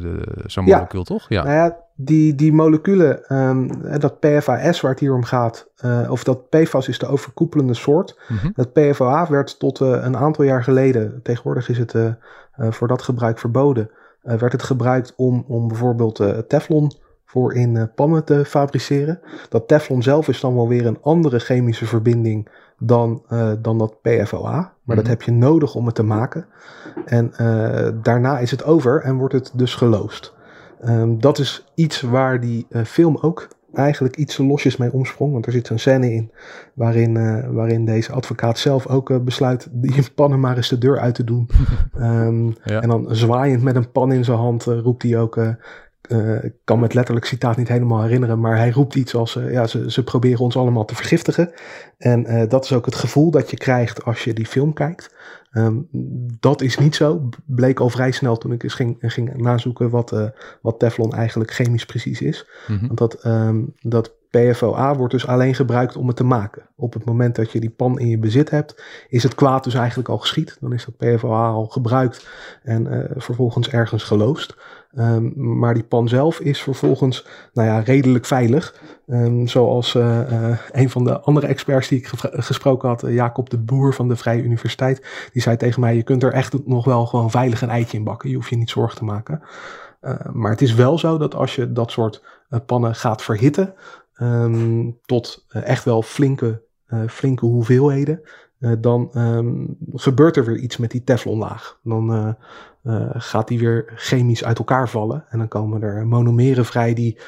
zo'n 0.47 0.65
molecuul, 0.65 1.05
toch? 1.05 1.27
Ja. 1.29 1.43
Nou 1.43 1.55
ja, 1.55 1.77
die, 1.95 2.35
die 2.35 2.53
moleculen, 2.53 3.25
ehm, 3.27 3.69
dat 3.99 4.21
PFAS 4.21 4.81
waar 4.81 4.91
het 4.91 5.01
hier 5.01 5.15
om 5.15 5.25
gaat, 5.25 5.69
eh, 5.77 6.11
of 6.11 6.25
dat 6.25 6.49
PFAS 6.49 6.89
is 6.89 6.99
de 6.99 7.07
overkoepelende 7.07 7.75
soort. 7.75 8.19
Mhm. 8.29 8.51
Dat 8.55 8.73
PFOA 8.73 9.29
werd 9.29 9.59
tot 9.59 9.81
eh, 9.81 9.89
een 9.89 10.17
aantal 10.17 10.45
jaar 10.45 10.63
geleden, 10.63 11.21
tegenwoordig 11.23 11.69
is 11.69 11.79
het 11.79 11.95
eh, 11.95 12.07
eh, 12.07 12.15
voor 12.71 12.89
dat 12.89 13.03
gebruik 13.03 13.39
verboden, 13.39 13.91
eh, 14.23 14.37
werd 14.37 14.53
het 14.53 14.63
gebruikt 14.63 15.13
om, 15.17 15.45
om 15.49 15.69
bijvoorbeeld 15.69 16.21
eh, 16.21 16.39
teflon 16.39 16.93
voor 17.25 17.55
in 17.55 17.77
eh, 17.77 17.85
pannen 17.95 18.25
te 18.25 18.45
fabriceren. 18.45 19.21
Dat 19.49 19.69
teflon 19.69 20.03
zelf 20.03 20.29
is 20.29 20.41
dan 20.41 20.55
wel 20.55 20.69
weer 20.69 20.87
een 20.87 20.99
andere 21.03 21.39
chemische 21.39 21.87
verbinding 21.87 22.49
dan, 22.83 23.23
eh, 23.29 23.53
dan 23.59 23.79
dat 23.79 24.01
PFOA. 24.03 24.51
Maar 24.51 24.73
Mhm. 24.85 24.97
dat 24.97 25.07
heb 25.07 25.23
je 25.23 25.33
nodig 25.33 25.75
om 25.75 25.87
het 25.87 25.95
te 25.95 26.03
maken. 26.03 26.47
En 27.05 27.35
eh, 27.37 27.89
daarna 28.03 28.39
is 28.39 28.51
het 28.51 28.65
over 28.65 29.03
en 29.03 29.17
wordt 29.17 29.35
het 29.35 29.51
dus 29.55 29.75
geloosd. 29.75 30.35
Ehm, 30.81 31.19
dat 31.19 31.39
is 31.39 31.65
iets 31.75 32.01
waar 32.01 32.41
die 32.41 32.67
eh, 32.71 32.85
film 32.85 33.19
ook 33.21 33.49
eigenlijk 33.73 34.17
iets 34.17 34.39
losjes 34.39 34.77
mee 34.77 34.93
omsprong. 34.93 35.33
Want 35.33 35.47
er 35.47 35.53
zit 35.53 35.67
zo'n 35.67 35.79
scène 35.79 36.13
in 36.13 36.31
waarin, 36.75 37.13
waarin 37.55 37.85
deze 37.85 38.13
advocaat 38.13 38.59
zelf 38.59 38.87
ook 38.87 39.25
besluit 39.25 39.69
die 39.73 40.11
pannen 40.15 40.41
maar 40.41 40.57
eens 40.57 40.69
de 40.69 40.79
deur 40.79 40.99
uit 40.99 41.15
te 41.15 41.25
doen. 41.25 41.49
Ehm, 41.95 42.47
Ja. 42.47 42.81
En 42.81 42.89
dan 42.89 43.07
zwaaiend 43.11 43.63
met 43.63 43.77
een 43.77 43.91
pan 43.91 44.13
in 44.13 44.25
zijn 44.25 44.39
hand 44.39 44.65
roept 44.65 45.03
hij 45.03 45.19
ook... 45.19 45.39
eh, 46.11 46.45
ik 46.45 46.53
kan 46.65 46.79
me 46.79 46.85
het 46.85 46.95
letterlijk 46.95 47.27
citaat 47.27 47.57
niet 47.57 47.69
helemaal 47.69 48.03
herinneren, 48.03 48.41
maar 48.41 48.57
hij 48.57 48.71
roept 48.71 48.95
iets 48.95 49.15
als: 49.15 49.37
eh, 49.37 49.53
ja, 49.53 49.67
ze, 49.67 49.91
ze 49.91 50.05
proberen 50.05 50.41
ons 50.41 50.57
allemaal 50.57 50.85
te 50.85 50.95
vergiftigen. 50.95 51.53
En 51.99 52.27
eh, 52.27 52.49
dat 52.49 52.65
is 52.65 52.73
ook 52.73 52.85
het 52.85 52.95
gevoel 52.95 53.31
dat 53.31 53.51
je 53.51 53.57
krijgt 53.57 54.05
als 54.05 54.25
je 54.25 54.33
die 54.33 54.47
film 54.47 54.73
kijkt. 54.73 55.15
Ehm, 55.51 55.77
dat 56.41 56.61
is 56.61 56.79
niet 56.79 56.95
zo. 56.95 57.29
Bleek 57.47 57.81
al 57.81 57.91
vrij 57.91 58.11
snel 58.11 58.37
toen 58.37 58.53
ik 58.53 58.63
eens 58.63 58.75
ging, 58.75 58.97
ging 59.01 59.37
nazoeken 59.37 59.91
wat, 59.91 60.33
wat 60.63 60.79
Teflon 60.79 61.13
eigenlijk 61.13 61.53
chemisch 61.53 61.87
precies 61.87 62.21
is. 62.21 62.49
Mhm. 62.69 62.87
Want 62.87 62.99
dat, 62.99 63.15
ehm, 63.15 63.63
dat 63.81 64.15
PFOA 64.31 64.97
wordt 64.97 65.13
dus 65.13 65.27
alleen 65.27 65.55
gebruikt 65.55 65.97
om 65.97 66.07
het 66.07 66.17
te 66.17 66.25
maken. 66.25 66.63
Op 66.77 66.93
het 66.93 67.05
moment 67.05 67.37
dat 67.37 67.53
je 67.53 67.61
die 67.61 67.71
pan 67.71 67.99
in 67.99 68.09
je 68.09 68.19
bezit 68.19 68.51
hebt, 68.51 68.83
is 69.09 69.23
het 69.23 69.35
kwaad 69.35 69.65
dus 69.65 69.75
eigenlijk 69.75 70.09
al 70.09 70.19
geschied. 70.19 70.57
Dan 70.61 70.73
is 70.73 70.85
dat 70.85 70.97
PFOA 70.97 71.49
al 71.49 71.67
gebruikt 71.67 72.29
en 72.63 72.87
eh, 72.87 73.11
vervolgens 73.17 73.69
ergens 73.69 74.03
geloosd. 74.03 74.57
Ehm, 74.95 75.59
maar 75.59 75.75
die 75.75 75.83
pan 75.83 76.09
zelf 76.09 76.41
is 76.41 76.63
vervolgens 76.63 77.27
nou 77.53 77.69
ja, 77.69 77.79
redelijk 77.79 78.27
veilig. 78.27 78.75
Ehm, 79.07 79.47
zoals 79.47 79.95
eh, 79.95 80.51
eh, 80.51 80.59
een 80.73 80.91
van 80.91 81.05
de 81.05 81.21
andere 81.21 81.47
experts 81.47 81.89
die 81.89 81.99
ik 81.99 82.11
gesproken 82.23 82.89
had, 82.89 83.05
Jacob 83.09 83.51
de 83.51 83.59
Boer 83.59 83.95
van 83.95 84.09
de 84.09 84.17
Vrije 84.17 84.43
Universiteit, 84.43 85.29
die 85.33 85.43
zei 85.43 85.57
tegen 85.57 85.81
mij: 85.81 85.97
Je 85.97 86.03
kunt 86.03 86.23
er 86.23 86.33
echt 86.33 86.67
nog 86.67 86.85
wel 86.85 87.07
gewoon 87.07 87.31
veilig 87.31 87.63
een 87.63 87.71
eitje 87.71 87.99
in 87.99 88.05
bakken. 88.05 88.29
Je 88.29 88.35
hoeft 88.35 88.51
je 88.51 88.57
niet 88.57 88.71
zorgen 88.71 88.97
te 88.97 89.05
maken. 89.05 89.43
Uh, 90.03 90.15
maar 90.33 90.51
het 90.51 90.63
is 90.63 90.75
wel 90.75 90.99
zo 90.99 91.19
dat 91.19 91.35
als 91.35 91.55
je 91.55 91.73
dat 91.73 91.91
soort 91.91 92.23
pannen 92.67 92.95
gaat 92.95 93.23
verhitten, 93.23 93.75
um, 94.21 94.99
tot 95.05 95.47
uh, 95.51 95.67
echt 95.67 95.85
wel 95.85 96.03
flinke, 96.03 96.63
flinke 97.09 97.47
hoeveelheden, 97.47 98.23
dan 98.79 99.11
um, 99.15 99.77
gebeurt 99.93 100.37
er 100.37 100.45
weer 100.45 100.59
iets 100.59 100.77
met 100.77 100.91
die 100.91 101.05
teflonlaag. 101.05 101.79
Dan 101.83 102.35
uh, 102.83 103.11
gaat 103.13 103.49
die 103.49 103.59
weer 103.59 103.93
chemisch 103.97 104.45
uit 104.45 104.59
elkaar 104.59 104.89
vallen. 104.89 105.25
En 105.29 105.39
dan 105.39 105.49
komen 105.49 105.83
er 105.83 106.07
monomeren 106.07 106.65
vrij 106.65 106.95
die 106.95 107.19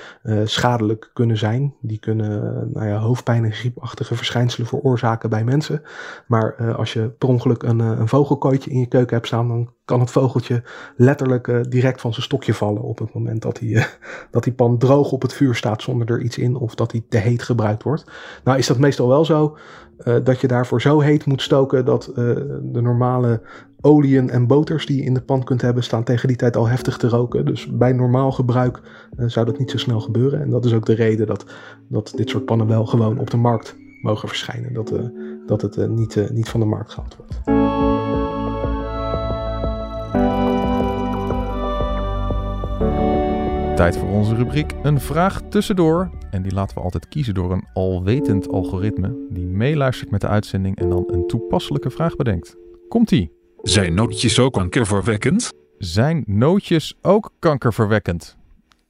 schadelijk 0.44 1.10
kunnen 1.12 1.38
zijn. 1.38 1.74
Die 1.80 1.98
kunnen 1.98 2.70
nou 2.72 2.86
ja, 2.86 2.98
hoofdpijn 2.98 3.44
en 3.44 3.52
griepachtige 3.52 4.14
verschijnselen 4.14 4.66
veroorzaken 4.66 5.30
bij 5.30 5.44
mensen. 5.44 5.82
Maar 6.26 6.74
als 6.74 6.92
je 6.92 7.08
per 7.08 7.28
ongeluk 7.28 7.62
een, 7.62 7.78
een 7.78 8.08
vogelkooitje 8.08 8.70
in 8.70 8.78
je 8.78 8.86
keuken 8.86 9.14
hebt 9.14 9.26
staan, 9.26 9.48
dan 9.48 9.70
kan 9.84 10.00
het 10.00 10.10
vogeltje 10.10 10.62
letterlijk 10.96 11.70
direct 11.70 12.00
van 12.00 12.12
zijn 12.12 12.24
stokje 12.24 12.54
vallen 12.54 12.82
op 12.82 12.98
het 12.98 13.14
moment 13.14 13.42
dat 13.42 13.56
die, 13.56 13.84
dat 14.30 14.44
die 14.44 14.52
pan 14.52 14.78
droog 14.78 15.12
op 15.12 15.22
het 15.22 15.32
vuur 15.32 15.54
staat 15.54 15.82
zonder 15.82 16.10
er 16.10 16.20
iets 16.20 16.38
in 16.38 16.56
of 16.56 16.74
dat 16.74 16.90
die 16.90 17.06
te 17.08 17.18
heet 17.18 17.42
gebruikt 17.42 17.82
wordt. 17.82 18.04
Nou 18.44 18.58
is 18.58 18.66
dat 18.66 18.78
meestal 18.78 19.08
wel 19.08 19.24
zo 19.24 19.56
dat 20.22 20.40
je 20.40 20.46
daarvoor 20.46 20.80
zo 20.80 21.00
heet 21.00 21.26
moet 21.26 21.42
stoken 21.42 21.84
dat 21.84 22.10
de 22.62 22.80
normale 22.80 23.40
oliën 23.80 24.30
en 24.30 24.46
boters 24.46 24.86
die 24.86 24.96
je 24.96 25.02
in 25.02 25.14
de 25.14 25.20
pan 25.20 25.44
kunt 25.44 25.62
hebben, 25.62 25.82
staan 25.82 26.04
tegen 26.04 26.28
die 26.28 26.36
tijd 26.36 26.56
al 26.56 26.68
heftig 26.68 26.96
te 26.96 27.08
roken. 27.08 27.44
Dus 27.44 27.66
bij 27.70 27.92
normaal 27.92 28.32
gebruik 28.32 28.80
uh, 29.18 29.28
zou 29.28 29.46
dat 29.46 29.58
niet 29.58 29.70
zo 29.70 29.78
snel 29.78 30.00
gebeuren. 30.00 30.40
En 30.40 30.50
dat 30.50 30.64
is 30.64 30.74
ook 30.74 30.86
de 30.86 30.94
reden 30.94 31.26
dat, 31.26 31.44
dat 31.88 32.12
dit 32.16 32.30
soort 32.30 32.44
pannen 32.44 32.66
wel 32.66 32.86
gewoon 32.86 33.18
op 33.18 33.30
de 33.30 33.36
markt 33.36 33.76
mogen 34.02 34.28
verschijnen. 34.28 34.72
Dat, 34.72 34.92
dat 35.46 35.62
het 35.62 35.88
niet, 35.88 36.30
niet 36.32 36.48
van 36.48 36.60
de 36.60 36.66
markt 36.66 36.90
gehaald 36.90 37.16
wordt. 37.16 38.11
Tijd 43.82 43.96
voor 43.96 44.08
onze 44.08 44.34
rubriek 44.34 44.72
Een 44.82 45.00
vraag 45.00 45.40
tussendoor. 45.48 46.10
En 46.30 46.42
die 46.42 46.52
laten 46.52 46.76
we 46.76 46.82
altijd 46.82 47.08
kiezen 47.08 47.34
door 47.34 47.52
een 47.52 47.66
alwetend 47.72 48.48
algoritme 48.48 49.26
die 49.30 49.46
meeluistert 49.46 50.10
met 50.10 50.20
de 50.20 50.28
uitzending 50.28 50.76
en 50.76 50.88
dan 50.88 51.04
een 51.06 51.26
toepasselijke 51.26 51.90
vraag 51.90 52.16
bedenkt. 52.16 52.56
Komt-ie? 52.88 53.32
Zijn 53.62 53.94
nootjes 53.94 54.38
ook 54.38 54.52
kankerverwekkend? 54.52 55.52
Zijn 55.78 56.24
nootjes 56.26 56.94
ook 57.00 57.32
kankerverwekkend? 57.38 58.36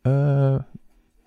Uh, 0.02 0.58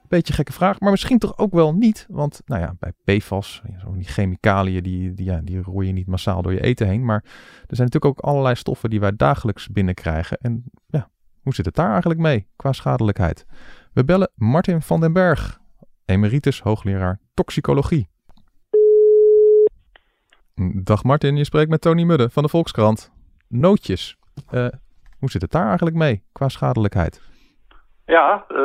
beetje 0.08 0.34
gekke 0.34 0.54
vraag, 0.54 0.80
maar 0.80 0.92
misschien 0.92 1.20
toch 1.20 1.38
ook 1.38 1.54
wel 1.54 1.74
niet. 1.74 2.06
Want 2.10 2.42
nou 2.46 2.62
ja, 2.62 2.76
bij 2.80 3.18
PFAS, 3.18 3.62
die 3.94 4.04
chemicaliën, 4.04 4.84
die, 4.84 5.14
die, 5.14 5.26
ja, 5.26 5.42
die 5.44 5.62
roei 5.62 5.88
je 5.88 5.94
niet 5.94 6.08
massaal 6.08 6.42
door 6.42 6.54
je 6.54 6.62
eten 6.64 6.88
heen. 6.88 7.06
Maar 7.06 7.24
er 7.68 7.76
zijn 7.76 7.88
natuurlijk 7.88 8.06
ook 8.06 8.20
allerlei 8.20 8.56
stoffen 8.56 8.90
die 8.90 9.00
wij 9.00 9.16
dagelijks 9.16 9.70
binnenkrijgen. 9.70 10.38
En 10.38 10.64
ja, 10.88 11.10
hoe 11.46 11.54
zit 11.54 11.66
het 11.66 11.76
daar 11.76 11.92
eigenlijk 11.92 12.20
mee 12.20 12.48
qua 12.56 12.72
schadelijkheid? 12.72 13.46
We 13.94 14.06
bellen 14.06 14.32
Martin 14.36 14.82
van 14.82 15.00
den 15.00 15.14
Berg, 15.14 15.60
emeritus 16.06 16.62
hoogleraar 16.62 17.20
toxicologie. 17.34 18.08
Dag 20.84 21.04
Martin, 21.04 21.36
je 21.36 21.44
spreekt 21.44 21.70
met 21.70 21.82
Tony 21.82 22.04
Mudde 22.04 22.30
van 22.30 22.44
de 22.44 22.50
Volkskrant. 22.50 23.12
Nootjes. 23.50 24.18
Uh, 24.54 24.68
hoe 25.20 25.30
zit 25.30 25.42
het 25.42 25.52
daar 25.52 25.68
eigenlijk 25.68 25.96
mee 25.96 26.24
qua 26.32 26.50
schadelijkheid? 26.50 27.22
Ja, 28.06 28.46
uh, 28.50 28.58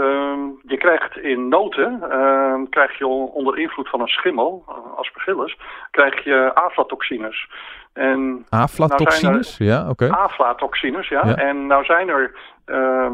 je 0.66 0.76
krijgt 0.78 1.16
in 1.16 1.48
noten, 1.48 2.00
uh, 2.02 2.54
krijg 2.70 2.98
je 2.98 3.06
onder 3.06 3.58
invloed 3.58 3.88
van 3.88 4.00
een 4.00 4.08
schimmel, 4.08 4.64
aspergillus, 4.96 5.58
krijg 5.90 6.24
je 6.24 6.54
aflatoxines. 6.54 7.48
En 7.92 8.46
aflatoxines? 8.48 9.58
Nou 9.58 9.70
ja, 9.70 9.80
oké. 9.80 10.04
Okay. 10.04 10.08
Aflatoxines, 10.08 11.08
ja. 11.08 11.26
ja. 11.26 11.34
En 11.34 11.66
nou 11.66 11.84
zijn 11.84 12.08
er 12.08 12.34
uh, 12.70 13.12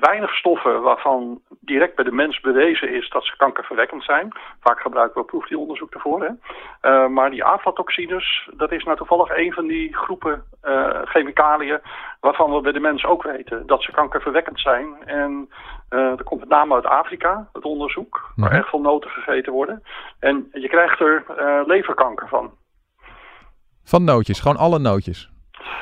weinig 0.00 0.34
stoffen 0.34 0.82
waarvan 0.82 1.40
direct 1.60 1.94
bij 1.94 2.04
de 2.04 2.12
mens 2.12 2.40
bewezen 2.40 2.94
is 2.94 3.08
dat 3.10 3.24
ze 3.24 3.36
kankerverwekkend 3.36 4.04
zijn. 4.04 4.28
Vaak 4.60 4.80
gebruiken 4.80 5.20
we 5.20 5.26
proefdieronderzoek 5.26 5.94
ervoor. 5.94 6.22
Hè. 6.22 6.30
Uh, 6.90 7.08
maar 7.08 7.30
die 7.30 7.44
aflatoxines, 7.44 8.48
dat 8.56 8.72
is 8.72 8.84
nou 8.84 8.96
toevallig 8.96 9.36
een 9.36 9.52
van 9.52 9.66
die 9.66 9.96
groepen 9.96 10.42
uh, 10.64 11.00
chemicaliën 11.04 11.80
waarvan 12.20 12.52
we 12.52 12.60
bij 12.60 12.72
de 12.72 12.80
mens 12.80 13.04
ook 13.04 13.22
weten 13.22 13.66
dat 13.66 13.82
ze 13.82 13.92
kankerverwekkend 13.92 14.60
zijn. 14.60 14.96
En 15.04 15.48
uh, 15.90 16.08
dat 16.08 16.22
komt 16.22 16.40
met 16.40 16.48
name 16.48 16.74
uit 16.74 16.86
Afrika, 16.86 17.48
het 17.52 17.64
onderzoek, 17.64 18.32
waar 18.36 18.50
echt 18.50 18.68
veel 18.68 18.80
noten 18.80 19.10
gegeten 19.10 19.52
worden. 19.52 19.82
En 20.20 20.48
je 20.52 20.68
krijgt 20.68 21.00
er 21.00 21.24
leverkanker 21.66 22.28
van. 22.28 22.50
Van 23.84 24.04
nootjes, 24.04 24.40
gewoon 24.40 24.56
alle 24.56 24.78
nootjes? 24.78 25.30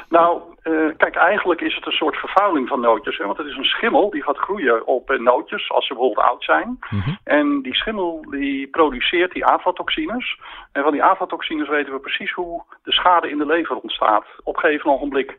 Nou, 0.08 0.40
uh, 0.66 0.96
kijk, 0.96 1.14
eigenlijk 1.14 1.60
is 1.60 1.74
het 1.74 1.86
een 1.86 1.92
soort 1.92 2.16
vervuiling 2.16 2.68
van 2.68 2.80
nootjes. 2.80 3.18
Hè? 3.18 3.24
Want 3.24 3.38
het 3.38 3.46
is 3.46 3.56
een 3.56 3.64
schimmel 3.64 4.10
die 4.10 4.22
gaat 4.22 4.38
groeien 4.38 4.86
op 4.86 5.10
uh, 5.10 5.18
nootjes 5.18 5.70
als 5.70 5.86
ze 5.86 5.94
bijvoorbeeld 5.94 6.26
oud 6.26 6.44
zijn. 6.44 6.78
Mm 6.90 7.00
-hmm. 7.00 7.18
En 7.24 7.62
die 7.62 7.74
schimmel 7.74 8.24
die 8.30 8.66
produceert 8.66 9.32
die 9.32 9.44
aflatoxines. 9.44 10.38
En 10.72 10.82
van 10.82 10.92
die 10.92 11.04
aflatoxines 11.04 11.68
weten 11.68 11.92
we 11.92 11.98
precies 11.98 12.32
hoe 12.32 12.62
de 12.82 12.92
schade 12.92 13.30
in 13.30 13.38
de 13.38 13.46
lever 13.46 13.76
ontstaat. 13.76 14.26
Op 14.42 14.54
een 14.54 14.60
gegeven 14.60 14.90
ogenblik 14.90 15.38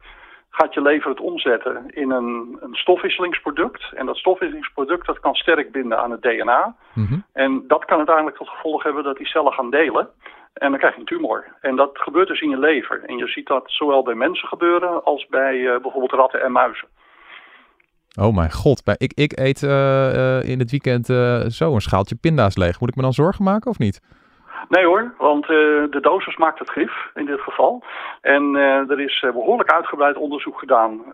gaat 0.49 0.73
je 0.73 0.81
lever 0.81 1.09
het 1.09 1.19
omzetten 1.19 1.85
in 1.87 2.11
een, 2.11 2.57
een 2.59 2.75
stofwisselingsproduct. 2.75 3.91
En 3.93 4.05
dat 4.05 4.17
stofwisselingsproduct 4.17 5.05
dat 5.05 5.19
kan 5.19 5.35
sterk 5.35 5.71
binden 5.71 5.99
aan 5.99 6.11
het 6.11 6.21
DNA. 6.21 6.75
Mm 6.93 7.05
-hmm. 7.05 7.23
En 7.33 7.63
dat 7.67 7.85
kan 7.85 7.97
uiteindelijk 7.97 8.37
tot 8.37 8.49
gevolg 8.49 8.83
hebben 8.83 9.03
dat 9.03 9.17
die 9.17 9.27
cellen 9.27 9.53
gaan 9.53 9.69
delen. 9.69 10.09
En 10.57 10.69
dan 10.69 10.79
krijg 10.79 10.93
je 10.93 10.99
een 10.99 11.05
tumor. 11.05 11.45
En 11.61 11.75
dat 11.75 11.89
gebeurt 11.93 12.27
dus 12.27 12.41
in 12.41 12.49
je 12.49 12.59
lever. 12.59 13.03
En 13.05 13.17
je 13.17 13.27
ziet 13.27 13.47
dat 13.47 13.63
zowel 13.65 14.03
bij 14.03 14.15
mensen 14.15 14.47
gebeuren 14.47 15.03
als 15.03 15.27
bij 15.29 15.55
uh, 15.55 15.71
bijvoorbeeld 15.81 16.11
ratten 16.11 16.41
en 16.41 16.51
muizen. 16.51 16.87
Oh 18.19 18.35
mijn 18.35 18.51
god, 18.51 18.83
bij, 18.83 18.95
ik, 18.97 19.11
ik 19.13 19.39
eet 19.39 19.61
uh, 19.61 19.69
uh, 19.69 20.49
in 20.49 20.59
het 20.59 20.71
weekend 20.71 21.05
zo 21.53 21.73
een 21.73 21.81
schaaltje 21.81 22.15
pinda's 22.15 22.57
leeg. 22.57 22.79
Moet 22.79 22.89
ik 22.89 22.95
me 22.95 23.01
dan 23.01 23.13
zorgen 23.13 23.43
maken 23.43 23.71
of 23.71 23.77
niet? 23.77 24.01
Nee 24.69 24.85
hoor, 24.85 25.13
want 25.17 25.47
de 25.47 25.97
dosis 26.01 26.37
maakt 26.37 26.59
het 26.59 26.69
gif 26.69 27.09
in 27.13 27.25
dit 27.25 27.39
geval. 27.39 27.83
En 28.21 28.55
er 28.89 28.99
is 28.99 29.25
behoorlijk 29.33 29.71
uitgebreid 29.71 30.15
onderzoek 30.15 30.59
gedaan 30.59 31.13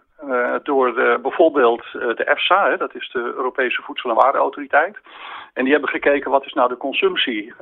door 0.63 0.93
bijvoorbeeld 1.21 1.83
de 1.91 2.23
EFSA, 2.25 2.69
hè, 2.69 2.77
dat 2.77 2.95
is 2.95 3.09
de 3.11 3.19
Europese 3.19 3.81
Voedsel- 3.81 4.09
en 4.09 4.15
Warenautoriteit. 4.15 4.97
En 5.53 5.63
die 5.63 5.71
hebben 5.71 5.89
gekeken 5.89 6.31
wat 6.31 6.45
is 6.45 6.53
nou 6.53 6.69
de 6.69 6.77
consumptie 6.77 7.53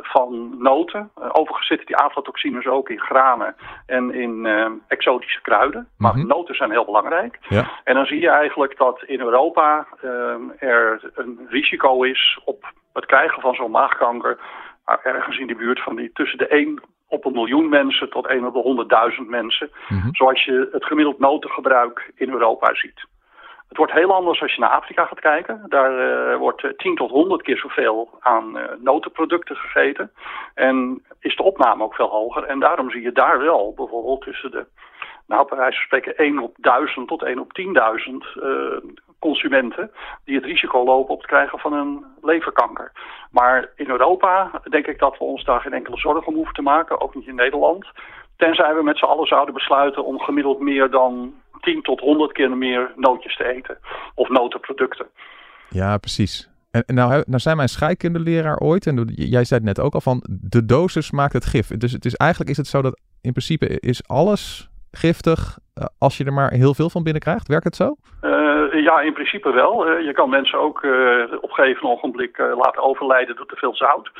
van 0.00 0.54
noten. 0.58 1.10
overigens 1.14 1.66
zitten 1.66 1.86
die 1.86 1.96
aflatoxines 1.96 2.66
ook 2.66 2.88
in 2.88 3.00
granen 3.00 3.54
en 3.86 4.14
in 4.14 4.46
exotische 4.88 5.40
kruiden. 5.40 5.88
Maar 5.98 6.14
mm 6.14 6.20
-hmm. 6.20 6.28
noten 6.28 6.54
zijn 6.54 6.70
heel 6.70 6.84
belangrijk. 6.84 7.38
Ja. 7.48 7.70
En 7.84 7.94
dan 7.94 8.06
zie 8.06 8.20
je 8.20 8.28
eigenlijk 8.28 8.76
dat 8.76 9.02
in 9.06 9.20
Europa 9.20 9.86
er 10.58 11.10
een 11.14 11.46
risico 11.48 12.02
is 12.02 12.40
op 12.44 12.72
het 12.92 13.06
krijgen 13.06 13.42
van 13.42 13.54
zo'n 13.54 13.70
maagkanker 13.70 14.38
ergens 15.02 15.38
in 15.38 15.46
de 15.46 15.54
buurt 15.54 15.82
van 15.82 15.96
die 15.96 16.10
tussen 16.12 16.38
de 16.38 16.46
1 16.46 16.82
op 17.08 17.24
een 17.24 17.32
miljoen 17.32 17.68
mensen 17.68 18.10
tot 18.10 18.26
1 18.26 18.44
op 18.44 18.54
de 18.54 19.16
100.000 19.22 19.28
mensen. 19.28 19.70
Mm 19.88 20.00
-hmm. 20.00 20.14
Zoals 20.14 20.44
je 20.44 20.68
het 20.72 20.84
gemiddeld 20.84 21.18
notengebruik 21.18 22.12
in 22.14 22.30
Europa 22.30 22.74
ziet. 22.74 23.06
Het 23.72 23.80
wordt 23.80 23.96
heel 24.00 24.14
anders 24.14 24.42
als 24.42 24.54
je 24.54 24.60
naar 24.60 24.70
Afrika 24.70 25.04
gaat 25.04 25.20
kijken. 25.20 25.64
Daar 25.68 25.92
uh, 26.32 26.36
wordt 26.36 26.72
10 26.76 26.94
tot 26.94 27.10
100 27.10 27.42
keer 27.42 27.56
zoveel 27.56 28.18
aan 28.20 28.56
uh, 28.56 28.64
notenproducten 28.78 29.56
gegeten. 29.56 30.10
En 30.54 31.02
is 31.20 31.36
de 31.36 31.42
opname 31.42 31.82
ook 31.82 31.94
veel 31.94 32.08
hoger. 32.08 32.44
En 32.44 32.58
daarom 32.58 32.90
zie 32.90 33.02
je 33.02 33.12
daar 33.12 33.38
wel 33.38 33.72
bijvoorbeeld 33.76 34.20
tussen 34.20 34.50
de, 34.50 34.66
nou 35.26 35.48
bij 35.48 35.58
van 35.58 35.72
spreken 35.72 36.16
1 36.16 36.38
op 36.38 36.54
1000 36.56 37.08
tot 37.08 37.22
1 37.22 37.38
op 37.38 37.60
10.000 37.60 37.64
uh, 38.42 38.76
consumenten 39.18 39.90
die 40.24 40.36
het 40.36 40.44
risico 40.44 40.84
lopen 40.84 41.14
op 41.14 41.20
het 41.20 41.28
krijgen 41.28 41.58
van 41.58 41.72
een 41.72 42.04
leverkanker. 42.20 42.92
Maar 43.30 43.70
in 43.76 43.90
Europa 43.90 44.50
denk 44.68 44.86
ik 44.86 44.98
dat 44.98 45.18
we 45.18 45.24
ons 45.24 45.44
daar 45.44 45.60
geen 45.60 45.72
enkele 45.72 45.98
zorgen 45.98 46.26
om 46.26 46.34
hoeven 46.34 46.54
te 46.54 46.62
maken, 46.62 47.00
ook 47.00 47.14
niet 47.14 47.26
in 47.26 47.34
Nederland. 47.34 47.86
Tenzij 48.36 48.74
we 48.74 48.82
met 48.82 48.98
z'n 48.98 49.04
allen 49.04 49.26
zouden 49.26 49.54
besluiten 49.54 50.04
om 50.04 50.20
gemiddeld 50.20 50.60
meer 50.60 50.90
dan 50.90 51.34
10 51.62 51.82
tot 51.82 52.00
100 52.00 52.32
keer 52.32 52.56
meer 52.56 52.92
nootjes 52.96 53.36
te 53.36 53.44
eten. 53.44 53.78
Of 54.14 54.28
notenproducten. 54.28 55.06
Ja, 55.68 55.98
precies. 55.98 56.50
En, 56.70 56.84
en 56.86 56.94
nou, 56.94 57.10
nou 57.10 57.38
zijn 57.40 57.56
mijn 57.56 57.68
scheikundeleraar 57.68 58.58
ooit, 58.58 58.86
en 58.86 59.04
jij 59.14 59.44
zei 59.44 59.60
het 59.60 59.76
net 59.76 59.80
ook 59.80 59.94
al 59.94 60.00
van, 60.00 60.22
de 60.28 60.64
dosis 60.64 61.10
maakt 61.10 61.32
het 61.32 61.44
gif. 61.44 61.66
Dus 61.66 61.92
het 61.92 62.04
is, 62.04 62.14
eigenlijk 62.14 62.50
is 62.50 62.56
het 62.56 62.66
zo 62.66 62.82
dat 62.82 63.00
in 63.20 63.32
principe 63.32 63.80
is 63.80 64.08
alles 64.08 64.70
giftig 64.90 65.58
uh, 65.78 65.84
als 65.98 66.16
je 66.16 66.24
er 66.24 66.32
maar 66.32 66.50
heel 66.50 66.74
veel 66.74 66.90
van 66.90 67.02
binnenkrijgt. 67.02 67.48
Werkt 67.48 67.64
het 67.64 67.76
zo? 67.76 67.96
Uh, 68.22 68.82
ja, 68.82 69.00
in 69.00 69.12
principe 69.12 69.52
wel. 69.52 69.88
Uh, 69.88 70.04
je 70.06 70.12
kan 70.12 70.30
mensen 70.30 70.58
ook 70.58 70.76
op 71.40 71.48
een 71.48 71.54
gegeven 71.54 71.88
ogenblik 71.88 72.38
laten 72.38 72.82
overlijden 72.82 73.36
door 73.36 73.46
te 73.46 73.56
veel 73.56 73.76
zout. 73.76 74.10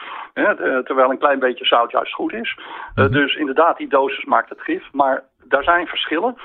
terwijl 0.84 1.11
een 1.11 1.18
klein 1.18 1.38
beetje 1.38 1.64
zout 1.64 1.90
juist 1.90 2.14
goed 2.14 2.32
is. 2.32 2.58
-huh. 2.94 3.12
Dus 3.12 3.34
inderdaad, 3.34 3.76
die 3.76 3.88
dosis 3.88 4.25
maakt 4.25 4.49
het 4.49 4.61
gif. 4.61 4.92
Maar 4.92 5.22
daar 5.44 5.62
zijn 5.62 5.87
verschillen. 5.87 6.37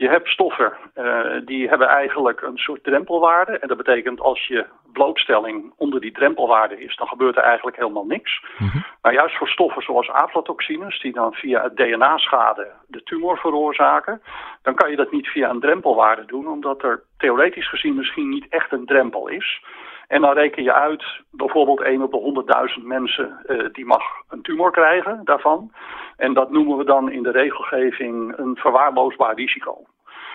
Je 0.00 0.08
hebt 0.08 0.28
stoffen 0.28 0.72
uh, 0.96 1.36
die 1.44 1.68
hebben 1.68 1.88
eigenlijk 1.88 2.42
een 2.42 2.58
soort 2.58 2.84
drempelwaarde. 2.84 3.58
En 3.58 3.68
dat 3.68 3.76
betekent 3.76 4.20
als 4.20 4.46
je 4.46 4.66
blootstelling 4.92 5.72
onder 5.76 6.00
die 6.00 6.12
drempelwaarde 6.12 6.80
is, 6.80 6.96
dan 6.96 7.06
gebeurt 7.06 7.36
er 7.36 7.42
eigenlijk 7.42 7.76
helemaal 7.76 8.06
niks. 8.06 8.42
Mm 8.58 8.68
-hmm. 8.68 8.84
Maar 9.02 9.12
juist 9.12 9.36
voor 9.36 9.48
stoffen 9.48 9.82
zoals 9.82 10.10
aflatoxines, 10.10 11.00
die 11.00 11.12
dan 11.12 11.32
via 11.32 11.62
het 11.62 11.76
DNA-schade 11.76 12.70
de 12.86 13.02
tumor 13.02 13.38
veroorzaken, 13.38 14.22
dan 14.62 14.74
kan 14.74 14.90
je 14.90 14.96
dat 14.96 15.12
niet 15.12 15.26
via 15.26 15.50
een 15.50 15.60
drempelwaarde 15.60 16.24
doen, 16.24 16.48
omdat 16.48 16.82
er 16.82 17.02
theoretisch 17.18 17.68
gezien 17.68 17.94
misschien 17.94 18.28
niet 18.28 18.46
echt 18.48 18.72
een 18.72 18.86
drempel 18.86 19.28
is. 19.28 19.62
En 20.10 20.20
dan 20.20 20.32
reken 20.32 20.62
je 20.62 20.72
uit, 20.72 21.04
bijvoorbeeld 21.30 21.80
1 21.80 22.02
op 22.02 22.10
de 22.10 22.76
100.000 22.80 22.86
mensen 22.86 23.44
uh, 23.46 23.68
die 23.72 23.84
mag 23.84 24.02
een 24.28 24.42
tumor 24.42 24.70
krijgen 24.70 25.20
daarvan. 25.24 25.72
En 26.16 26.34
dat 26.34 26.50
noemen 26.50 26.76
we 26.76 26.84
dan 26.84 27.10
in 27.10 27.22
de 27.22 27.30
regelgeving 27.30 28.38
een 28.38 28.56
verwaarloosbaar 28.56 29.34
risico. 29.34 29.84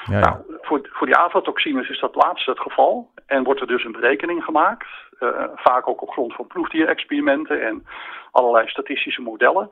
Ja, 0.05 0.17
ja. 0.17 0.20
Nou, 0.20 0.38
voor, 0.62 0.89
voor 0.91 1.08
die 1.08 1.15
aflatoxines 1.15 1.89
is 1.89 2.00
dat 2.00 2.15
laatste 2.15 2.50
het 2.50 2.60
geval. 2.60 3.10
En 3.25 3.44
wordt 3.44 3.62
er 3.62 3.67
dus 3.67 3.84
een 3.84 3.91
berekening 3.91 4.44
gemaakt. 4.44 4.88
Uh, 5.20 5.29
vaak 5.55 5.88
ook 5.88 6.01
op 6.01 6.10
grond 6.10 6.34
van 6.34 6.48
proefdierexperimenten 6.48 7.62
en 7.62 7.86
allerlei 8.32 8.67
statistische 8.67 9.22
modellen. 9.22 9.70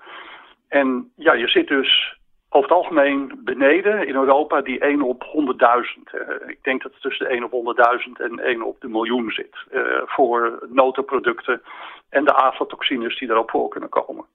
En 0.68 1.12
ja, 1.16 1.34
je 1.34 1.48
zit 1.48 1.68
dus 1.68 2.18
over 2.56 2.70
het 2.70 2.78
algemeen 2.78 3.40
beneden 3.44 4.08
in 4.08 4.16
Europa 4.16 4.62
die 4.62 4.80
1 4.80 5.02
op 5.02 5.24
100.000. 5.24 5.32
Uh, 6.14 6.50
ik 6.50 6.60
denk 6.62 6.84
dat 6.84 6.92
het 6.92 7.02
tussen 7.02 7.26
de 7.26 7.32
1 7.32 7.52
op 7.52 7.76
100.000 8.08 8.12
en 8.14 8.40
1 8.40 8.62
op 8.62 8.82
de 8.82 8.88
miljoen 8.88 9.32
zit. 9.32 9.56
Uh, 9.72 9.82
voor 10.06 10.68
notenproducten 10.70 11.62
en 12.10 12.26
de 12.26 12.34
aflatoxines 12.34 13.20
die 13.20 13.28
daarop 13.28 13.50
voor 13.50 13.70
kunnen 13.70 13.90
komen. 13.90 14.26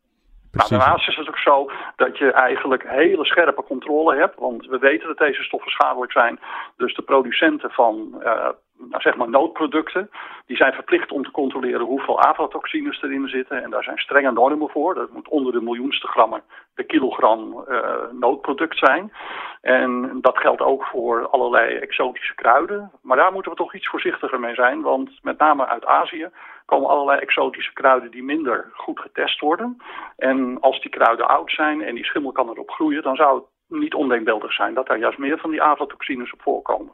Nou, 0.52 0.68
daarnaast 0.68 1.08
is 1.08 1.16
het 1.16 1.28
ook 1.28 1.38
zo 1.38 1.70
dat 1.96 2.18
je 2.18 2.32
eigenlijk 2.32 2.88
hele 2.88 3.24
scherpe 3.24 3.62
controle 3.62 4.16
hebt. 4.16 4.38
Want 4.38 4.66
we 4.66 4.78
weten 4.78 5.08
dat 5.08 5.18
deze 5.18 5.42
stoffen 5.42 5.70
schadelijk 5.70 6.12
zijn. 6.12 6.40
Dus 6.76 6.94
de 6.94 7.02
producenten 7.02 7.70
van 7.70 8.22
uh, 8.24 8.48
nou, 8.78 9.02
zeg 9.02 9.16
maar 9.16 9.30
noodproducten, 9.30 10.10
die 10.46 10.56
zijn 10.56 10.72
verplicht 10.72 11.12
om 11.12 11.22
te 11.22 11.30
controleren 11.30 11.86
hoeveel 11.86 12.20
aflatoxines 12.20 13.02
erin 13.02 13.28
zitten. 13.28 13.62
En 13.62 13.70
daar 13.70 13.82
zijn 13.82 13.98
strenge 13.98 14.32
normen 14.32 14.68
voor. 14.68 14.94
Dat 14.94 15.12
moet 15.12 15.28
onder 15.28 15.52
de 15.52 15.60
miljoenste 15.60 16.06
grammen 16.06 16.42
per 16.74 16.84
kilogram 16.84 17.64
uh, 17.68 17.94
noodproduct 18.12 18.78
zijn. 18.78 19.12
En 19.60 20.18
dat 20.20 20.38
geldt 20.38 20.60
ook 20.60 20.84
voor 20.84 21.28
allerlei 21.28 21.76
exotische 21.76 22.34
kruiden. 22.34 22.90
Maar 23.02 23.16
daar 23.16 23.32
moeten 23.32 23.50
we 23.50 23.56
toch 23.58 23.74
iets 23.74 23.88
voorzichtiger 23.88 24.40
mee 24.40 24.54
zijn. 24.54 24.82
Want 24.82 25.10
met 25.22 25.38
name 25.38 25.66
uit 25.66 25.86
Azië 25.86 26.28
komen 26.64 26.88
allerlei 26.88 27.20
exotische 27.20 27.72
kruiden 27.72 28.10
die 28.10 28.22
minder 28.22 28.70
goed 28.72 29.00
getest 29.00 29.40
worden. 29.40 29.76
En 30.16 30.60
als 30.60 30.80
die 30.80 30.90
kruiden 30.90 31.28
oud 31.28 31.50
zijn 31.50 31.82
en 31.82 31.94
die 31.94 32.04
schimmel 32.04 32.32
kan 32.32 32.48
erop 32.48 32.70
groeien, 32.70 33.02
dan 33.02 33.16
zou 33.16 33.34
het 33.34 33.78
niet 33.80 33.94
ondenkbeeldig 33.94 34.52
zijn 34.52 34.74
dat 34.74 34.86
daar 34.86 34.98
juist 34.98 35.18
meer 35.18 35.38
van 35.38 35.50
die 35.50 35.62
aflatoxines 35.62 36.32
op 36.32 36.42
voorkomen. 36.42 36.92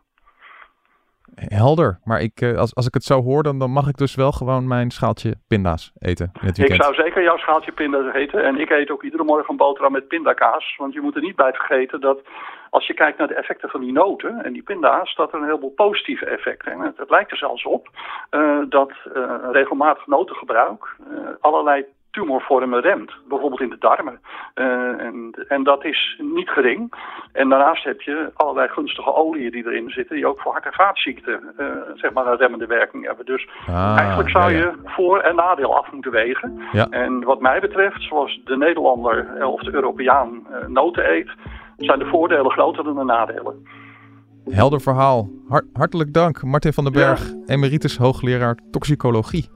Helder, 1.34 1.98
maar 2.04 2.20
ik, 2.20 2.40
eh, 2.40 2.56
als, 2.56 2.74
als 2.74 2.86
ik 2.86 2.94
het 2.94 3.04
zo 3.04 3.22
hoor, 3.22 3.42
dan, 3.42 3.58
dan 3.58 3.70
mag 3.70 3.88
ik 3.88 3.96
dus 3.96 4.14
wel 4.14 4.32
gewoon 4.32 4.66
mijn 4.66 4.90
schaaltje 4.90 5.34
pinda's 5.48 5.92
eten 5.98 6.30
in 6.40 6.46
het 6.46 6.56
weekend. 6.56 6.78
Ik 6.78 6.84
zou 6.84 6.94
zeker 6.94 7.22
jouw 7.22 7.36
schaaltje 7.36 7.72
pinda's 7.72 8.14
eten. 8.14 8.44
En 8.44 8.60
ik 8.60 8.70
eet 8.70 8.90
ook 8.90 9.02
iedere 9.02 9.24
morgen 9.24 9.50
een 9.50 9.56
boterham 9.56 9.92
met 9.92 10.08
pindakaas. 10.08 10.74
Want 10.76 10.92
je 10.92 11.00
moet 11.00 11.14
er 11.14 11.22
niet 11.22 11.36
bij 11.36 11.52
vergeten 11.52 12.00
dat 12.00 12.20
als 12.70 12.86
je 12.86 12.94
kijkt 12.94 13.18
naar 13.18 13.28
de 13.28 13.34
effecten 13.34 13.68
van 13.68 13.80
die 13.80 13.92
noten 13.92 14.44
en 14.44 14.52
die 14.52 14.62
pinda's, 14.62 15.14
dat 15.14 15.32
er 15.32 15.38
een 15.38 15.44
heleboel 15.44 15.70
positieve 15.70 16.26
effecten 16.26 16.72
zijn. 16.72 16.86
Het, 16.86 16.96
het 16.96 17.10
lijkt 17.10 17.30
er 17.30 17.36
zelfs 17.36 17.64
op 17.64 17.88
uh, 18.30 18.58
dat 18.68 18.90
uh, 19.16 19.32
regelmatig 19.52 20.06
notengebruik 20.06 20.96
allerlei 21.40 21.84
tumorvormen 22.14 22.80
remt. 22.80 23.12
Bijvoorbeeld 23.28 23.60
in 23.60 23.70
de 23.70 23.78
darmen. 23.78 24.20
Uh, 24.54 24.66
en, 25.06 25.44
en, 25.48 25.62
dat 25.62 25.84
is 25.84 26.20
niet 26.34 26.48
gering. 26.48 26.92
En 27.32 27.48
daarnaast 27.48 27.84
heb 27.84 28.00
je 28.00 28.30
allerlei 28.34 28.68
gunstige 28.68 29.14
oliën 29.14 29.50
die 29.50 29.66
erin 29.66 29.90
zitten... 29.90 30.16
die 30.16 30.26
ook 30.26 30.40
voor 30.40 30.52
hart- 30.52 30.64
en 30.64 30.72
vaatziekten 30.72 31.40
uh, 31.58 31.66
zeg 31.94 32.12
maar 32.12 32.26
een 32.26 32.36
remmende 32.36 32.66
werking 32.66 33.06
hebben. 33.06 33.26
Dus 33.26 33.48
ah, 33.66 33.96
eigenlijk 33.98 34.30
zou 34.30 34.52
ja, 34.52 34.58
ja. 34.58 34.64
je 34.64 34.72
voor- 34.84 35.20
en 35.20 35.36
nadeel 35.36 35.76
af 35.76 35.92
moeten 35.92 36.12
wegen. 36.12 36.62
Ja. 36.72 36.86
En 36.90 37.24
wat 37.24 37.40
mij 37.40 37.60
betreft, 37.60 38.02
zoals 38.02 38.40
de 38.44 38.56
Nederlander 38.56 39.46
of 39.46 39.60
de 39.60 39.74
Europeaan 39.74 40.46
uh, 40.50 40.66
noten 40.66 41.10
eet... 41.10 41.30
zijn 41.76 41.98
de 41.98 42.06
voordelen 42.06 42.50
groter 42.50 42.84
dan 42.84 42.96
de 42.96 43.04
nadelen. 43.04 43.66
Helder 44.50 44.80
verhaal. 44.80 45.28
Hart, 45.48 45.64
hartelijk 45.72 46.12
dank, 46.12 46.42
Martin 46.42 46.72
van 46.72 46.84
den 46.84 46.92
Berg, 46.92 47.32
emeritus 47.46 47.96
hoogleraar 47.96 48.58
toxicologie. 48.70 49.48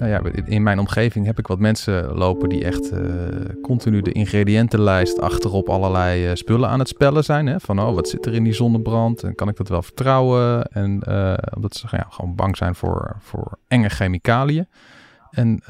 Nou 0.00 0.12
ja, 0.12 0.22
in 0.44 0.62
mijn 0.62 0.78
omgeving 0.78 1.26
heb 1.26 1.38
ik 1.38 1.46
wat 1.46 1.58
mensen 1.58 2.14
lopen 2.14 2.48
die 2.48 2.64
echt 2.64 2.92
uh, 2.92 3.00
continu 3.62 4.02
de 4.02 4.12
ingrediëntenlijst 4.12 5.20
achterop 5.20 5.68
allerlei 5.68 6.28
uh, 6.28 6.34
spullen 6.34 6.68
aan 6.68 6.78
het 6.78 6.88
spellen 6.88 7.24
zijn. 7.24 7.46
Hè? 7.46 7.60
Van 7.60 7.80
oh, 7.80 7.94
wat 7.94 8.08
zit 8.08 8.26
er 8.26 8.34
in 8.34 8.44
die 8.44 8.52
zonnebrand 8.52 9.22
en 9.22 9.34
kan 9.34 9.48
ik 9.48 9.56
dat 9.56 9.68
wel 9.68 9.82
vertrouwen? 9.82 10.64
En 10.64 11.02
uh, 11.08 11.34
omdat 11.54 11.74
ze 11.74 11.86
ja, 11.90 12.06
gewoon 12.10 12.34
bang 12.34 12.56
zijn 12.56 12.74
voor, 12.74 13.16
voor 13.18 13.58
enge 13.68 13.88
chemicaliën. 13.88 14.68
En 15.30 15.62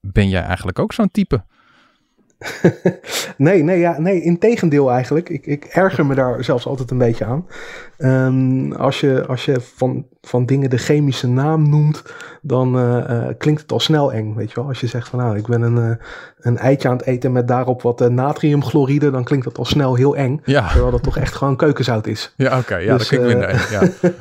ben 0.00 0.28
jij 0.28 0.42
eigenlijk 0.42 0.78
ook 0.78 0.92
zo'n 0.92 1.10
type? 1.10 1.44
nee, 3.36 3.62
nee, 3.62 3.78
ja, 3.78 4.00
nee, 4.00 4.22
in 4.22 4.38
tegendeel 4.38 4.90
eigenlijk. 4.90 5.28
Ik, 5.28 5.46
ik 5.46 5.64
erger 5.64 6.06
me 6.06 6.14
daar 6.14 6.44
zelfs 6.44 6.66
altijd 6.66 6.90
een 6.90 6.98
beetje 6.98 7.24
aan. 7.24 7.46
Um, 7.98 8.72
als 8.72 9.00
je, 9.00 9.26
als 9.26 9.44
je 9.44 9.60
van, 9.60 10.06
van 10.20 10.46
dingen 10.46 10.70
de 10.70 10.76
chemische 10.76 11.28
naam 11.28 11.68
noemt, 11.68 12.02
dan 12.42 12.76
uh, 12.76 13.04
uh, 13.10 13.28
klinkt 13.38 13.60
het 13.60 13.72
al 13.72 13.80
snel 13.80 14.12
eng, 14.12 14.34
weet 14.34 14.48
je 14.48 14.54
wel. 14.54 14.68
Als 14.68 14.80
je 14.80 14.86
zegt 14.86 15.08
van 15.08 15.18
nou, 15.18 15.36
ik 15.36 15.46
ben 15.46 15.62
een, 15.62 15.76
uh, 15.76 15.94
een 16.40 16.58
eitje 16.58 16.88
aan 16.88 16.96
het 16.96 17.06
eten 17.06 17.32
met 17.32 17.48
daarop 17.48 17.82
wat 17.82 18.10
natriumchloride, 18.10 19.10
dan 19.10 19.24
klinkt 19.24 19.44
dat 19.44 19.58
al 19.58 19.64
snel 19.64 19.94
heel 19.94 20.16
eng. 20.16 20.40
Ja. 20.44 20.68
Terwijl 20.68 20.90
dat 20.90 21.02
toch 21.02 21.16
echt 21.16 21.34
gewoon 21.34 21.56
keukenzout 21.56 22.06
is. 22.06 22.32
Ja, 22.36 22.46
oké. 22.46 22.58
Okay, 22.58 22.84
ja, 22.84 22.96
dus, 22.96 23.08
dat 23.08 23.08
klinkt 23.08 23.26
minder 23.26 23.48
eng, 23.48 23.60
ja. 23.70 24.12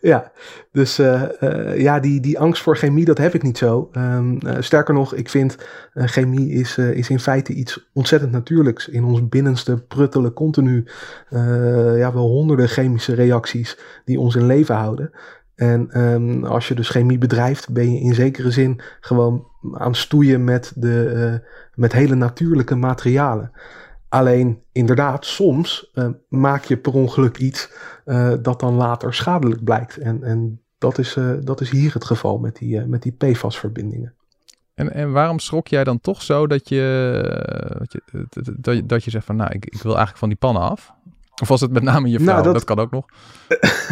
ja, 0.00 0.32
dus 0.72 0.96
ja, 1.76 2.00
die, 2.00 2.20
die 2.20 2.38
angst 2.38 2.62
voor 2.62 2.76
chemie, 2.76 3.04
dat 3.04 3.18
heb 3.18 3.34
ik 3.34 3.42
niet 3.42 3.58
zo. 3.58 3.90
Um, 3.92 4.38
sterker 4.58 4.94
nog, 4.94 5.14
ik 5.14 5.28
vind 5.28 5.56
chemie 5.94 6.50
is, 6.50 6.78
is 6.78 7.10
in 7.10 7.20
feite 7.20 7.52
iets 7.52 7.88
ontzettend 7.92 8.32
natuurlijks. 8.32 8.88
In 8.88 9.04
ons 9.04 9.28
binnenste 9.28 9.82
pruttelen 9.88 10.32
continu 10.32 10.84
ja, 11.96 12.12
wel 12.12 12.28
honderden 12.28 12.68
chemische 12.68 13.14
reacties 13.14 13.78
die 14.04 14.20
ons 14.20 14.34
in 14.34 14.46
leven 14.46 14.74
houden. 14.74 15.10
En 15.60 16.00
um, 16.00 16.44
als 16.44 16.68
je 16.68 16.74
dus 16.74 16.88
chemie 16.88 17.18
bedrijft, 17.18 17.72
ben 17.72 17.92
je 17.92 18.00
in 18.00 18.14
zekere 18.14 18.50
zin 18.50 18.80
gewoon 19.00 19.46
aan 19.72 19.94
stoeien 19.94 20.44
met, 20.44 20.72
de, 20.76 21.12
uh, 21.14 21.48
met 21.74 21.92
hele 21.92 22.14
natuurlijke 22.14 22.74
materialen. 22.74 23.50
Alleen 24.08 24.62
inderdaad, 24.72 25.24
soms 25.24 25.90
uh, 25.94 26.08
maak 26.28 26.64
je 26.64 26.76
per 26.76 26.94
ongeluk 26.94 27.38
iets 27.38 27.72
uh, 28.06 28.32
dat 28.42 28.60
dan 28.60 28.74
later 28.74 29.14
schadelijk 29.14 29.64
blijkt. 29.64 29.96
En, 29.96 30.22
en 30.22 30.60
dat, 30.78 30.98
is, 30.98 31.16
dat 31.40 31.60
is 31.60 31.70
hier 31.70 31.92
het 31.92 32.04
geval 32.04 32.38
met 32.38 32.56
die, 32.56 32.86
met 32.86 33.02
die 33.02 33.12
PFAS-verbindingen. 33.12 34.14
En, 34.74 34.92
en 34.92 35.12
waarom 35.12 35.38
schrok 35.38 35.68
jij 35.68 35.84
dan 35.84 36.00
toch 36.00 36.22
zo 36.22 36.46
dat 36.46 36.68
je, 36.68 37.22
dat 37.78 37.92
je, 37.92 38.26
dat 38.56 38.74
je, 38.74 38.86
dat 38.86 39.04
je 39.04 39.10
zegt 39.10 39.26
van 39.26 39.36
nou, 39.36 39.50
ik, 39.52 39.64
ik 39.64 39.82
wil 39.82 39.96
eigenlijk 39.96 40.18
van 40.18 40.28
die 40.28 40.38
pannen 40.38 40.62
af? 40.62 40.92
Of 41.40 41.48
was 41.48 41.60
het 41.60 41.72
met 41.72 41.82
name 41.82 42.08
je 42.08 42.20
vrouw? 42.20 42.32
Nou, 42.32 42.44
dat... 42.44 42.54
dat... 42.54 42.64
kan 42.64 42.78
ook 42.78 42.90
nog. 42.90 43.04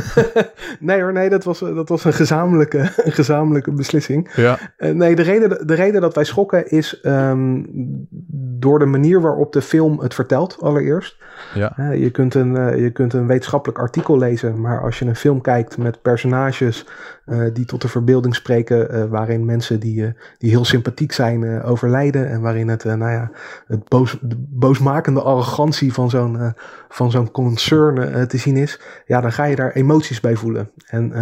nee 0.80 1.00
hoor, 1.00 1.12
nee, 1.12 1.28
dat 1.28 1.44
was, 1.44 1.58
dat 1.58 1.88
was 1.88 2.04
een, 2.04 2.12
gezamenlijke, 2.12 2.78
een 3.04 3.12
gezamenlijke 3.12 3.72
beslissing. 3.72 4.30
Ja. 4.34 4.58
Uh, 4.78 4.90
nee, 4.90 5.14
de 5.14 5.22
reden, 5.22 5.66
de 5.66 5.74
reden 5.74 6.00
dat 6.00 6.14
wij 6.14 6.24
schokken 6.24 6.70
is 6.70 7.00
um, 7.02 7.66
door 8.60 8.78
de 8.78 8.86
manier 8.86 9.20
waarop 9.20 9.52
de 9.52 9.62
film 9.62 10.00
het 10.00 10.14
vertelt 10.14 10.56
allereerst. 10.60 11.16
Ja. 11.54 11.74
Uh, 11.78 12.00
je, 12.00 12.10
kunt 12.10 12.34
een, 12.34 12.54
uh, 12.54 12.80
je 12.80 12.90
kunt 12.90 13.12
een 13.12 13.26
wetenschappelijk 13.26 13.78
artikel 13.78 14.18
lezen, 14.18 14.60
maar 14.60 14.82
als 14.82 14.98
je 14.98 15.04
een 15.04 15.16
film 15.16 15.40
kijkt 15.40 15.78
met 15.78 16.02
personages 16.02 16.86
die 17.52 17.64
tot 17.64 17.82
de 17.82 17.88
verbeelding 17.88 18.34
spreken, 18.34 19.10
waarin 19.10 19.44
mensen 19.44 19.80
die, 19.80 20.14
die 20.38 20.50
heel 20.50 20.64
sympathiek 20.64 21.12
zijn 21.12 21.62
overlijden 21.62 22.28
en 22.28 22.40
waarin 22.40 22.68
het, 22.68 22.84
nou 22.84 23.10
ja, 23.10 23.30
het 23.66 23.88
boos, 23.88 24.18
de 24.20 24.36
boosmakende 24.48 25.22
arrogantie 25.22 25.92
van 25.92 26.10
zo'n 26.10 26.54
van 26.88 27.10
zo'n 27.10 27.32
concern 27.44 28.28
te 28.28 28.36
zien 28.36 28.56
is, 28.56 28.80
ja, 29.06 29.20
dan 29.20 29.32
ga 29.32 29.44
je 29.44 29.56
daar 29.56 29.72
emoties 29.72 30.20
bij 30.20 30.36
voelen. 30.36 30.70
En 30.86 31.12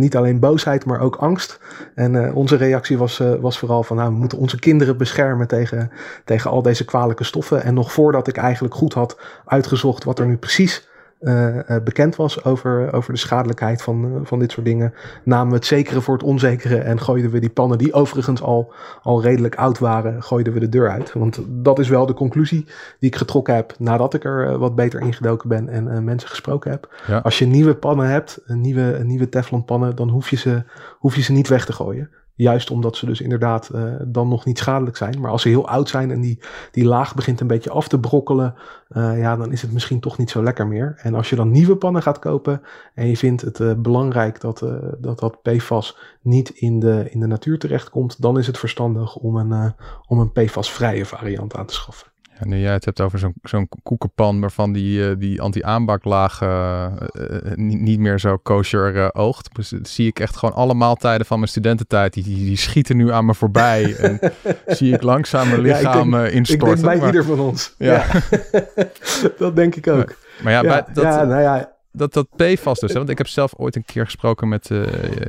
niet 0.00 0.16
alleen 0.16 0.38
boosheid, 0.38 0.84
maar 0.84 1.00
ook 1.00 1.16
angst. 1.16 1.60
En 1.94 2.34
onze 2.34 2.56
reactie 2.56 2.98
was, 2.98 3.22
was 3.40 3.58
vooral 3.58 3.82
van, 3.82 3.96
nou, 3.96 4.12
we 4.12 4.18
moeten 4.18 4.38
onze 4.38 4.58
kinderen 4.58 4.96
beschermen 4.96 5.46
tegen, 5.46 5.90
tegen 6.24 6.50
al 6.50 6.62
deze 6.62 6.84
kwalijke 6.84 7.24
stoffen. 7.24 7.62
En 7.62 7.74
nog 7.74 7.92
voordat 7.92 8.28
ik 8.28 8.36
eigenlijk 8.36 8.74
goed 8.74 8.92
had 8.92 9.20
uitgezocht 9.44 10.04
wat 10.04 10.18
er 10.18 10.26
nu 10.26 10.36
precies 10.36 10.90
uh, 11.22 11.76
bekend 11.84 12.16
was 12.16 12.44
over, 12.44 12.92
over 12.92 13.12
de 13.12 13.18
schadelijkheid 13.18 13.82
van, 13.82 14.04
uh, 14.04 14.20
van 14.22 14.38
dit 14.38 14.52
soort 14.52 14.66
dingen, 14.66 14.94
namen 15.24 15.48
we 15.48 15.54
het 15.54 15.66
zekere 15.66 16.00
voor 16.00 16.14
het 16.14 16.22
onzekere 16.22 16.76
en 16.76 17.00
gooiden 17.00 17.30
we 17.30 17.38
die 17.38 17.50
pannen, 17.50 17.78
die 17.78 17.92
overigens 17.92 18.42
al, 18.42 18.72
al 19.02 19.22
redelijk 19.22 19.54
oud 19.54 19.78
waren, 19.78 20.22
gooiden 20.22 20.52
we 20.52 20.60
de 20.60 20.68
deur 20.68 20.90
uit. 20.90 21.12
Want 21.12 21.38
dat 21.48 21.78
is 21.78 21.88
wel 21.88 22.06
de 22.06 22.14
conclusie 22.14 22.64
die 22.98 23.10
ik 23.10 23.16
getrokken 23.16 23.54
heb 23.54 23.74
nadat 23.78 24.14
ik 24.14 24.24
er 24.24 24.58
wat 24.58 24.74
beter 24.74 25.00
ingedoken 25.00 25.48
ben 25.48 25.68
en 25.68 26.04
mensen 26.04 26.28
gesproken 26.28 26.70
heb. 26.70 26.94
Ja. 27.06 27.18
Als 27.18 27.38
je 27.38 27.46
nieuwe 27.46 27.74
pannen 27.74 28.08
hebt, 28.08 28.40
nieuwe, 28.46 29.00
nieuwe 29.04 29.28
Teflon 29.28 29.64
pannen, 29.64 29.96
dan 29.96 30.08
hoef 30.08 30.30
je, 30.30 30.36
ze, 30.36 30.62
hoef 30.98 31.16
je 31.16 31.22
ze 31.22 31.32
niet 31.32 31.48
weg 31.48 31.66
te 31.66 31.72
gooien. 31.72 32.10
Juist 32.42 32.70
omdat 32.70 32.96
ze 32.96 33.06
dus 33.06 33.20
inderdaad 33.20 33.70
uh, 33.74 33.94
dan 34.06 34.28
nog 34.28 34.44
niet 34.44 34.58
schadelijk 34.58 34.96
zijn. 34.96 35.20
Maar 35.20 35.30
als 35.30 35.42
ze 35.42 35.48
heel 35.48 35.68
oud 35.68 35.88
zijn 35.88 36.10
en 36.10 36.20
die, 36.20 36.38
die 36.70 36.84
laag 36.84 37.14
begint 37.14 37.40
een 37.40 37.46
beetje 37.46 37.70
af 37.70 37.88
te 37.88 38.00
brokkelen, 38.00 38.54
uh, 38.96 39.18
ja, 39.18 39.36
dan 39.36 39.52
is 39.52 39.62
het 39.62 39.72
misschien 39.72 40.00
toch 40.00 40.18
niet 40.18 40.30
zo 40.30 40.42
lekker 40.42 40.66
meer. 40.66 40.94
En 40.96 41.14
als 41.14 41.30
je 41.30 41.36
dan 41.36 41.50
nieuwe 41.50 41.76
pannen 41.76 42.02
gaat 42.02 42.18
kopen 42.18 42.62
en 42.94 43.06
je 43.06 43.16
vindt 43.16 43.42
het 43.42 43.58
uh, 43.58 43.72
belangrijk 43.74 44.40
dat, 44.40 44.64
dat 44.98 45.18
dat 45.18 45.42
PFAS 45.42 45.98
niet 46.22 46.48
in 46.48 46.80
de, 46.80 47.06
in 47.10 47.20
de 47.20 47.26
natuur 47.26 47.58
terechtkomt, 47.58 48.22
dan 48.22 48.38
is 48.38 48.46
het 48.46 48.58
verstandig 48.58 49.16
om 49.16 49.36
een, 49.36 49.74
om 50.06 50.18
een 50.18 50.32
PFAS-vrije 50.32 51.04
variant 51.04 51.56
aan 51.56 51.66
te 51.66 51.74
schaffen. 51.74 52.11
Ja, 52.42 52.48
nu 52.48 52.58
jij 52.58 52.72
het 52.72 52.84
hebt 52.84 53.00
over 53.00 53.18
zo'n 53.18 53.34
zo'n 53.42 53.68
koekenpan 53.82 54.40
waarvan 54.40 54.72
die, 54.72 54.98
uh, 54.98 55.14
die 55.18 55.40
anti-aanbaklaag 55.40 56.40
uh, 56.40 56.86
uh, 57.12 57.26
niet, 57.54 57.80
niet 57.80 57.98
meer 57.98 58.20
zo 58.20 58.36
kosher 58.36 59.14
oogt. 59.14 59.48
Dus 59.54 59.68
zie 59.82 60.06
ik 60.06 60.20
echt 60.20 60.36
gewoon 60.36 60.54
alle 60.54 60.74
maaltijden 60.74 61.26
van 61.26 61.38
mijn 61.38 61.50
studententijd, 61.50 62.12
die, 62.12 62.22
die, 62.22 62.36
die 62.36 62.56
schieten 62.56 62.96
nu 62.96 63.12
aan 63.12 63.24
me 63.24 63.34
voorbij. 63.34 63.94
en 63.96 64.20
zie 64.66 64.94
ik 64.94 65.02
langzaam 65.02 65.48
mijn 65.48 65.60
lichaam 65.60 66.14
ja, 66.14 66.20
denk, 66.20 66.32
instorten. 66.32 66.68
Ik 66.68 66.74
denk 66.74 66.86
bij 66.86 66.96
maar, 66.96 67.06
ieder 67.06 67.24
van 67.24 67.40
ons. 67.40 67.74
Ja. 67.78 67.92
ja. 67.92 68.22
dat 69.38 69.56
denk 69.56 69.74
ik 69.74 69.86
ook. 69.86 70.16
Maar 70.42 70.52
ja, 70.52 70.60
bij, 70.60 70.84
dat, 70.92 71.04
ja, 71.04 71.24
nou 71.24 71.40
ja, 71.40 71.72
dat, 71.92 72.12
dat 72.12 72.28
PFAS 72.36 72.80
dus. 72.80 72.90
Hè? 72.92 72.98
Want 72.98 73.10
ik 73.10 73.18
heb 73.18 73.28
zelf 73.28 73.54
ooit 73.56 73.76
een 73.76 73.84
keer 73.84 74.04
gesproken 74.04 74.48
met 74.48 74.70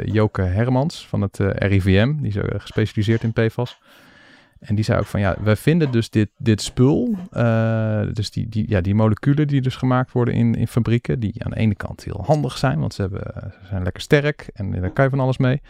Joke 0.06 0.42
Hermans 0.42 1.08
van 1.08 1.22
het 1.22 1.38
RIVM. 1.40 2.14
Die 2.22 2.28
is 2.28 2.62
gespecialiseerd 2.62 3.24
in 3.24 3.34
PFAS. 3.34 3.80
En 4.64 4.76
die 4.76 4.84
zei 4.84 5.00
ook 5.00 5.06
van 5.06 5.20
ja, 5.20 5.36
wij 5.42 5.56
vinden 5.56 5.92
dus 5.92 6.10
dit, 6.10 6.30
dit 6.38 6.62
spul, 6.62 7.16
uh, 7.34 8.02
dus 8.14 8.32
die, 8.32 8.50
die, 8.50 8.70
ja, 8.70 8.82
die 8.82 8.96
moleculen 8.96 9.48
die 9.48 9.62
dus 9.62 9.76
gemaakt 9.76 10.12
worden 10.12 10.34
in, 10.34 10.56
in 10.56 10.68
fabrieken, 10.68 11.20
die 11.20 11.44
aan 11.44 11.52
de 11.52 11.58
ene 11.58 11.76
kant 11.76 12.04
heel 12.04 12.24
handig 12.26 12.58
zijn, 12.58 12.80
want 12.80 12.94
ze, 12.94 13.02
hebben, 13.02 13.34
ze 13.34 13.68
zijn 13.68 13.84
lekker 13.84 14.02
sterk 14.02 14.50
en 14.54 14.72
daar 14.72 14.92
kan 14.92 15.04
je 15.04 15.10
van 15.10 15.20
alles 15.20 15.38
mee. 15.38 15.62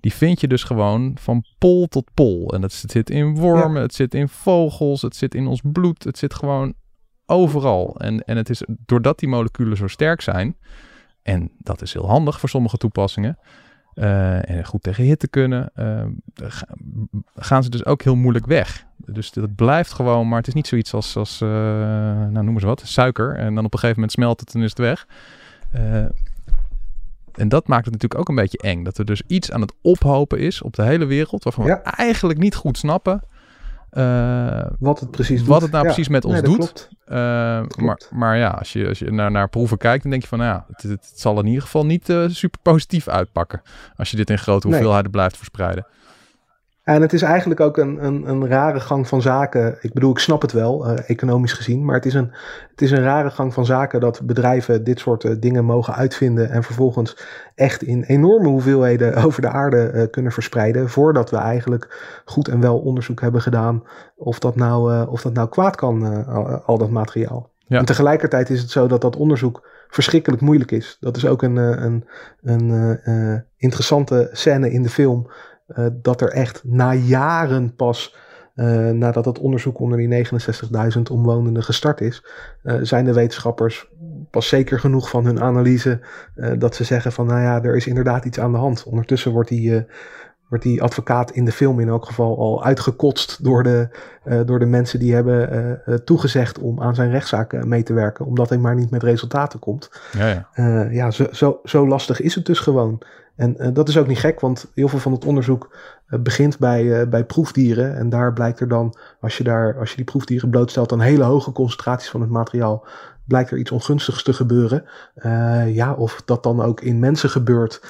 Die 0.00 0.12
vind 0.12 0.40
je 0.40 0.48
dus 0.48 0.62
gewoon 0.62 1.16
van 1.20 1.44
pol 1.58 1.86
tot 1.86 2.10
pol. 2.14 2.54
En 2.54 2.60
dat 2.60 2.72
zit 2.72 3.10
in 3.10 3.34
wormen, 3.34 3.82
het 3.82 3.94
zit 3.94 4.14
in 4.14 4.28
vogels, 4.28 5.02
het 5.02 5.16
zit 5.16 5.34
in 5.34 5.46
ons 5.46 5.60
bloed, 5.72 6.04
het 6.04 6.18
zit 6.18 6.34
gewoon 6.34 6.74
overal. 7.26 7.96
En, 8.00 8.24
en 8.24 8.36
het 8.36 8.50
is 8.50 8.62
doordat 8.86 9.18
die 9.18 9.28
moleculen 9.28 9.76
zo 9.76 9.86
sterk 9.86 10.20
zijn, 10.20 10.56
en 11.22 11.50
dat 11.58 11.82
is 11.82 11.92
heel 11.92 12.08
handig 12.08 12.40
voor 12.40 12.48
sommige 12.48 12.76
toepassingen, 12.76 13.38
uh, 13.94 14.50
en 14.50 14.64
goed 14.64 14.82
tegen 14.82 15.04
hitte 15.04 15.28
kunnen, 15.28 15.70
uh, 15.76 16.04
gaan 17.36 17.62
ze 17.62 17.70
dus 17.70 17.84
ook 17.84 18.02
heel 18.02 18.16
moeilijk 18.16 18.46
weg. 18.46 18.84
Dus 18.96 19.30
dat 19.30 19.54
blijft 19.54 19.92
gewoon, 19.92 20.28
maar 20.28 20.38
het 20.38 20.46
is 20.48 20.54
niet 20.54 20.66
zoiets 20.66 20.94
als, 20.94 21.16
als 21.16 21.40
uh, 21.40 21.48
nou 21.48 22.44
noem 22.44 22.54
eens 22.54 22.62
wat, 22.62 22.82
suiker. 22.84 23.36
En 23.36 23.54
dan 23.54 23.64
op 23.64 23.72
een 23.72 23.78
gegeven 23.78 23.94
moment 23.94 24.12
smelt 24.12 24.40
het 24.40 24.54
en 24.54 24.62
is 24.62 24.70
het 24.70 24.78
weg. 24.78 25.06
en 27.32 27.48
dat 27.48 27.66
maakt 27.66 27.84
het 27.84 27.92
natuurlijk 27.92 28.20
ook 28.20 28.28
een 28.28 28.42
beetje 28.42 28.58
eng. 28.58 28.84
Dat 28.84 28.98
er 28.98 29.04
dus 29.04 29.22
iets 29.26 29.50
aan 29.52 29.60
het 29.60 29.74
ophopen 29.80 30.38
is 30.38 30.62
op 30.62 30.74
de 30.74 30.82
hele 30.82 31.04
wereld, 31.04 31.44
waarvan 31.44 31.66
ja. 31.66 31.80
we 31.84 31.90
eigenlijk 31.90 32.38
niet 32.38 32.54
goed 32.54 32.78
snappen 32.78 33.22
uh, 33.92 34.66
wat 34.78 35.00
het 35.00 35.10
precies 35.10 35.42
wat 35.42 35.48
doet. 35.48 35.62
het 35.62 35.70
nou 35.70 35.84
ja. 35.84 35.92
precies 35.92 36.08
met 36.08 36.24
ons 36.24 36.34
nee, 36.34 36.42
doet. 36.42 36.88
Uh, 37.06 37.16
maar, 37.76 38.00
maar 38.10 38.36
ja, 38.36 38.48
als 38.48 38.72
je, 38.72 38.88
als 38.88 38.98
je 38.98 39.10
naar, 39.10 39.30
naar 39.30 39.48
proeven 39.48 39.78
kijkt, 39.78 40.02
dan 40.02 40.10
denk 40.10 40.22
je 40.22 40.28
van, 40.28 40.38
nou 40.38 40.50
ja, 40.50 40.64
het, 40.68 40.82
het, 40.82 40.90
het 40.90 41.20
zal 41.20 41.38
in 41.38 41.46
ieder 41.46 41.62
geval 41.62 41.86
niet 41.86 42.08
uh, 42.08 42.28
super 42.28 42.60
positief 42.62 43.08
uitpakken. 43.08 43.62
Als 43.96 44.10
je 44.10 44.16
dit 44.16 44.30
in 44.30 44.38
grote 44.38 44.66
hoeveelheden 44.66 45.02
nee. 45.02 45.10
blijft 45.10 45.36
verspreiden. 45.36 45.86
En 46.82 47.02
het 47.02 47.12
is 47.12 47.22
eigenlijk 47.22 47.60
ook 47.60 47.76
een, 47.76 48.04
een, 48.04 48.28
een 48.28 48.48
rare 48.48 48.80
gang 48.80 49.08
van 49.08 49.22
zaken. 49.22 49.78
Ik 49.80 49.92
bedoel, 49.92 50.10
ik 50.10 50.18
snap 50.18 50.42
het 50.42 50.52
wel, 50.52 50.86
uh, 50.86 51.10
economisch 51.10 51.52
gezien. 51.52 51.84
Maar 51.84 51.94
het 51.94 52.06
is, 52.06 52.14
een, 52.14 52.32
het 52.70 52.82
is 52.82 52.90
een 52.90 53.02
rare 53.02 53.30
gang 53.30 53.54
van 53.54 53.64
zaken 53.64 54.00
dat 54.00 54.20
bedrijven 54.26 54.84
dit 54.84 54.98
soort 54.98 55.24
uh, 55.24 55.36
dingen 55.38 55.64
mogen 55.64 55.94
uitvinden. 55.94 56.50
En 56.50 56.62
vervolgens 56.62 57.16
echt 57.54 57.82
in 57.82 58.02
enorme 58.02 58.48
hoeveelheden 58.48 59.14
over 59.24 59.42
de 59.42 59.48
aarde 59.48 59.90
uh, 59.94 60.02
kunnen 60.10 60.32
verspreiden. 60.32 60.88
Voordat 60.88 61.30
we 61.30 61.36
eigenlijk 61.36 62.20
goed 62.24 62.48
en 62.48 62.60
wel 62.60 62.78
onderzoek 62.78 63.20
hebben 63.20 63.42
gedaan 63.42 63.82
of 64.16 64.38
dat 64.38 64.56
nou, 64.56 65.06
of 65.06 65.22
dat 65.22 65.32
nou 65.32 65.48
kwaad 65.48 65.76
kan, 65.76 66.26
al, 66.26 66.46
al 66.46 66.78
dat 66.78 66.90
materiaal. 66.90 67.50
Ja. 67.58 67.78
En 67.78 67.84
tegelijkertijd 67.84 68.50
is 68.50 68.60
het 68.60 68.70
zo 68.70 68.86
dat 68.86 69.00
dat 69.00 69.16
onderzoek 69.16 69.68
verschrikkelijk 69.88 70.42
moeilijk 70.42 70.70
is. 70.70 70.96
Dat 71.00 71.16
is 71.16 71.26
ook 71.26 71.42
een, 71.42 71.56
een, 71.56 72.04
een 72.42 73.44
interessante 73.56 74.28
scène 74.32 74.70
in 74.70 74.82
de 74.82 74.88
film. 74.88 75.30
Uh, 75.78 75.86
dat 75.92 76.20
er 76.20 76.28
echt 76.28 76.64
na 76.64 76.94
jaren 76.94 77.74
pas, 77.74 78.16
uh, 78.54 78.90
nadat 78.90 79.24
het 79.24 79.38
onderzoek 79.38 79.78
onder 79.78 79.98
die 79.98 80.26
69.000 80.96 81.02
omwonenden 81.10 81.62
gestart 81.62 82.00
is, 82.00 82.24
uh, 82.62 82.74
zijn 82.82 83.04
de 83.04 83.12
wetenschappers 83.12 83.90
pas 84.30 84.48
zeker 84.48 84.80
genoeg 84.80 85.08
van 85.08 85.24
hun 85.24 85.40
analyse 85.40 86.00
dat 86.58 86.74
ze 86.74 86.84
zeggen 86.84 87.12
van 87.12 87.26
nou 87.26 87.40
ja, 87.40 87.62
er 87.62 87.76
is 87.76 87.86
inderdaad 87.86 88.24
iets 88.24 88.40
aan 88.40 88.52
de 88.52 88.58
hand. 88.58 88.84
Ondertussen 88.84 89.32
wordt 89.32 89.48
die, 89.48 89.86
wordt 90.52 90.66
die 90.66 90.82
advocaat 90.82 91.30
in 91.30 91.44
de 91.44 91.52
film 91.52 91.80
in 91.80 91.88
elk 91.88 92.06
geval 92.06 92.38
al 92.38 92.64
uitgekotst 92.64 93.44
door 93.44 93.62
de, 93.62 93.88
door 94.46 94.58
de 94.58 94.66
mensen 94.66 94.98
die 94.98 95.14
hebben 95.14 95.82
toegezegd 96.04 96.58
om 96.58 96.80
aan 96.80 96.94
zijn 96.94 97.10
rechtszaak 97.10 97.64
mee 97.64 97.82
te 97.82 97.92
werken, 97.92 98.26
omdat 98.26 98.48
hij 98.48 98.58
maar 98.58 98.74
niet 98.74 98.90
met 98.90 99.02
resultaten 99.02 99.58
komt. 99.58 99.90
Ja, 100.18 100.48
ja. 100.54 100.88
ja 100.90 101.10
zo, 101.10 101.26
zo, 101.30 101.60
zo 101.64 101.86
lastig 101.88 102.20
is 102.20 102.34
het 102.34 102.46
dus 102.46 102.58
gewoon. 102.58 103.02
En 103.36 103.72
dat 103.72 103.88
is 103.88 103.98
ook 103.98 104.06
niet 104.06 104.18
gek, 104.18 104.40
want 104.40 104.70
heel 104.74 104.88
veel 104.88 104.98
van 104.98 105.12
het 105.12 105.24
onderzoek 105.24 105.76
begint 106.20 106.58
bij, 106.58 107.08
bij 107.08 107.24
proefdieren. 107.24 107.96
En 107.96 108.08
daar 108.08 108.32
blijkt 108.32 108.60
er 108.60 108.68
dan, 108.68 108.96
als 109.20 109.36
je, 109.36 109.44
daar, 109.44 109.78
als 109.78 109.90
je 109.90 109.96
die 109.96 110.04
proefdieren 110.04 110.50
blootstelt 110.50 110.92
aan 110.92 111.00
hele 111.00 111.24
hoge 111.24 111.52
concentraties 111.52 112.10
van 112.10 112.20
het 112.20 112.30
materiaal, 112.30 112.86
blijkt 113.26 113.50
er 113.50 113.58
iets 113.58 113.70
ongunstigs 113.70 114.22
te 114.22 114.32
gebeuren. 114.32 114.84
ja, 115.66 115.92
of 115.92 116.22
dat 116.24 116.42
dan 116.42 116.62
ook 116.62 116.80
in 116.80 116.98
mensen 116.98 117.30
gebeurt 117.30 117.80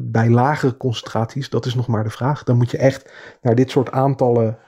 bij 0.00 0.30
lagere 0.30 0.76
concentraties, 0.76 1.50
dat 1.50 1.66
is 1.66 1.74
nog 1.74 1.86
maar 1.86 2.04
de 2.04 2.10
vraag. 2.10 2.42
Dan 2.42 2.56
moet 2.56 2.70
je 2.70 2.78
echt 2.78 3.12
naar 3.42 3.54
dit 3.54 3.70
soort 3.70 3.90
aantallen 3.90 4.58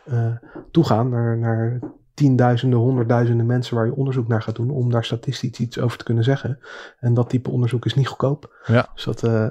toegaan, 0.71 1.09
naar, 1.09 1.39
naar 1.39 1.81
tienduizenden, 2.15 2.79
honderdduizenden 2.79 3.47
mensen 3.47 3.77
waar 3.77 3.87
je 3.87 3.95
onderzoek 3.95 4.29
naar 4.29 4.43
gaat 4.43 4.57
doen 4.57 4.71
om 4.71 4.91
daar 4.91 5.05
statistisch 5.05 5.59
iets 5.59 5.79
over 5.79 5.99
te 5.99 6.05
kunnen 6.05 6.25
zeggen. 6.25 6.59
En 6.99 7.15
dat 7.15 7.29
type 7.29 7.51
onderzoek 7.51 7.85
is 7.85 7.95
niet 7.95 8.09
goedkoop. 8.09 8.63
Ja. 8.67 8.89
Dus 8.95 9.05
dat, 9.05 9.25
uh, 9.25 9.47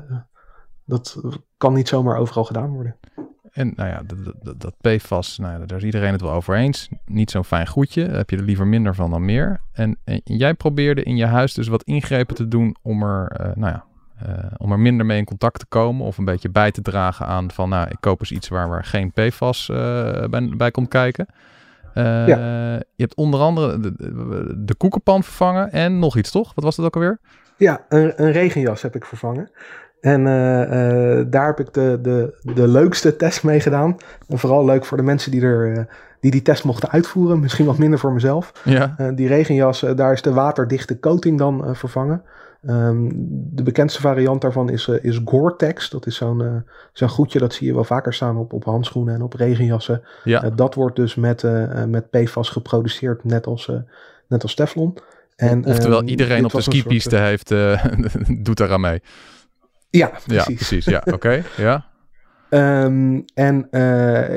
dat 0.85 1.21
kan 1.57 1.73
niet 1.73 1.87
zomaar 1.87 2.17
overal 2.17 2.43
gedaan 2.43 2.73
worden. 2.73 2.95
En 3.51 3.73
nou 3.75 3.89
ja, 3.89 4.01
dat, 4.05 4.33
dat, 4.41 4.59
dat 4.59 4.97
PFAS, 4.97 5.37
nou, 5.37 5.65
daar 5.65 5.77
is 5.77 5.83
iedereen 5.83 6.11
het 6.11 6.21
wel 6.21 6.31
over 6.31 6.55
eens. 6.55 6.89
Niet 7.05 7.31
zo'n 7.31 7.43
fijn 7.43 7.67
goedje. 7.67 8.07
Daar 8.07 8.17
heb 8.17 8.29
je 8.29 8.37
er 8.37 8.43
liever 8.43 8.67
minder 8.67 8.95
van 8.95 9.09
dan 9.09 9.25
meer. 9.25 9.61
En, 9.71 9.99
en 10.03 10.21
jij 10.23 10.53
probeerde 10.53 11.03
in 11.03 11.15
je 11.17 11.25
huis 11.25 11.53
dus 11.53 11.67
wat 11.67 11.83
ingrepen 11.83 12.35
te 12.35 12.47
doen 12.47 12.75
om 12.81 13.03
er, 13.03 13.39
uh, 13.39 13.55
nou 13.55 13.73
ja, 13.73 13.85
uh, 13.85 13.90
om 14.57 14.71
er 14.71 14.79
minder 14.79 15.05
mee 15.05 15.17
in 15.17 15.25
contact 15.25 15.59
te 15.59 15.65
komen. 15.65 16.05
Of 16.05 16.17
een 16.17 16.25
beetje 16.25 16.49
bij 16.49 16.71
te 16.71 16.81
dragen 16.81 17.25
aan 17.25 17.51
van, 17.51 17.69
nou, 17.69 17.87
ik 17.89 17.97
koop 17.99 18.19
eens 18.19 18.31
iets 18.31 18.47
waar, 18.47 18.69
waar 18.69 18.83
geen 18.83 19.11
PFAS 19.11 19.65
bij, 20.29 20.53
bij 20.57 20.71
komt 20.71 20.87
kijken. 20.87 21.27
Uh, 21.95 22.27
ja. 22.27 22.37
Je 22.95 23.03
hebt 23.03 23.15
onder 23.15 23.39
andere 23.39 23.79
de, 24.57 24.75
koekenpan 24.75 25.23
vervangen 25.23 25.71
en 25.71 25.99
nog 25.99 26.17
iets, 26.17 26.31
toch? 26.31 26.53
Wat 26.55 26.63
was 26.63 26.75
dat 26.75 26.85
ook 26.85 26.95
alweer? 26.95 27.19
Ja, 27.57 27.85
een, 27.89 28.13
een 28.15 28.31
regenjas 28.31 28.81
heb 28.81 28.95
ik 28.95 29.05
vervangen. 29.05 29.51
En 30.01 30.25
uh, 30.25 30.61
uh, 30.61 31.25
daar 31.27 31.45
heb 31.45 31.59
ik 31.59 31.73
de, 31.73 31.99
de, 32.01 32.39
de 32.53 32.67
leukste 32.67 33.15
test 33.15 33.43
mee 33.43 33.59
gedaan. 33.59 33.97
En 34.27 34.39
vooral 34.39 34.65
leuk 34.65 34.85
voor 34.85 34.97
de 34.97 35.03
mensen 35.03 35.31
die, 35.31 35.41
er, 35.41 35.87
die 36.19 36.31
die 36.31 36.41
test 36.41 36.63
mochten 36.63 36.89
uitvoeren. 36.89 37.39
Misschien 37.39 37.65
wat 37.65 37.77
minder 37.77 37.99
voor 37.99 38.13
mezelf. 38.13 38.51
Ja. 38.63 38.95
die 39.15 39.27
regenjas, 39.27 39.85
daar 39.95 40.13
is 40.13 40.21
de 40.21 40.33
waterdichte 40.33 40.99
coating 40.99 41.37
dan 41.37 41.75
vervangen. 41.75 42.23
Um, 42.67 43.09
de 43.55 43.63
bekendste 43.63 44.01
variant 44.01 44.41
daarvan 44.41 44.69
is, 44.69 44.87
uh, 44.87 45.03
is 45.03 45.21
Gore-Tex. 45.25 45.89
Dat 45.89 46.05
is 46.05 46.15
zo'n 46.15 46.41
uh, 46.41 46.55
zo'n 46.93 47.09
goedje, 47.09 47.39
dat 47.39 47.53
zie 47.53 47.67
je 47.67 47.73
wel 47.73 47.83
vaker 47.83 48.13
staan 48.13 48.37
op, 48.37 48.53
op 48.53 48.63
handschoenen 48.63 49.13
en 49.13 49.21
op 49.21 49.33
regenjassen. 49.33 50.03
Ja. 50.23 50.45
Uh, 50.45 50.51
dat 50.55 50.75
wordt 50.75 50.95
dus 50.95 51.15
met, 51.15 51.43
met 51.87 52.09
PFAS 52.09 52.49
geproduceerd, 52.49 53.23
net 53.23 53.47
als, 53.47 53.71
net 54.27 54.43
als 54.43 54.55
Teflon. 54.55 54.97
En, 55.35 55.65
Oftewel, 55.65 55.99
um, 55.99 56.07
iedereen 56.07 56.45
op 56.45 56.51
de 56.51 56.61
skipiste 56.61 57.09
soort, 57.09 57.21
heeft, 57.21 57.49
doet 58.45 58.57
daaraan 58.57 58.81
mee. 58.81 59.01
Ja, 59.89 60.07
precies. 60.07 60.33
Ja, 60.33 60.43
precies. 60.43 60.85
Ja, 60.85 60.97
oké. 60.97 61.13
Okay. 61.13 61.43
ja. 61.57 61.89
Um, 62.83 63.25
en 63.33 63.67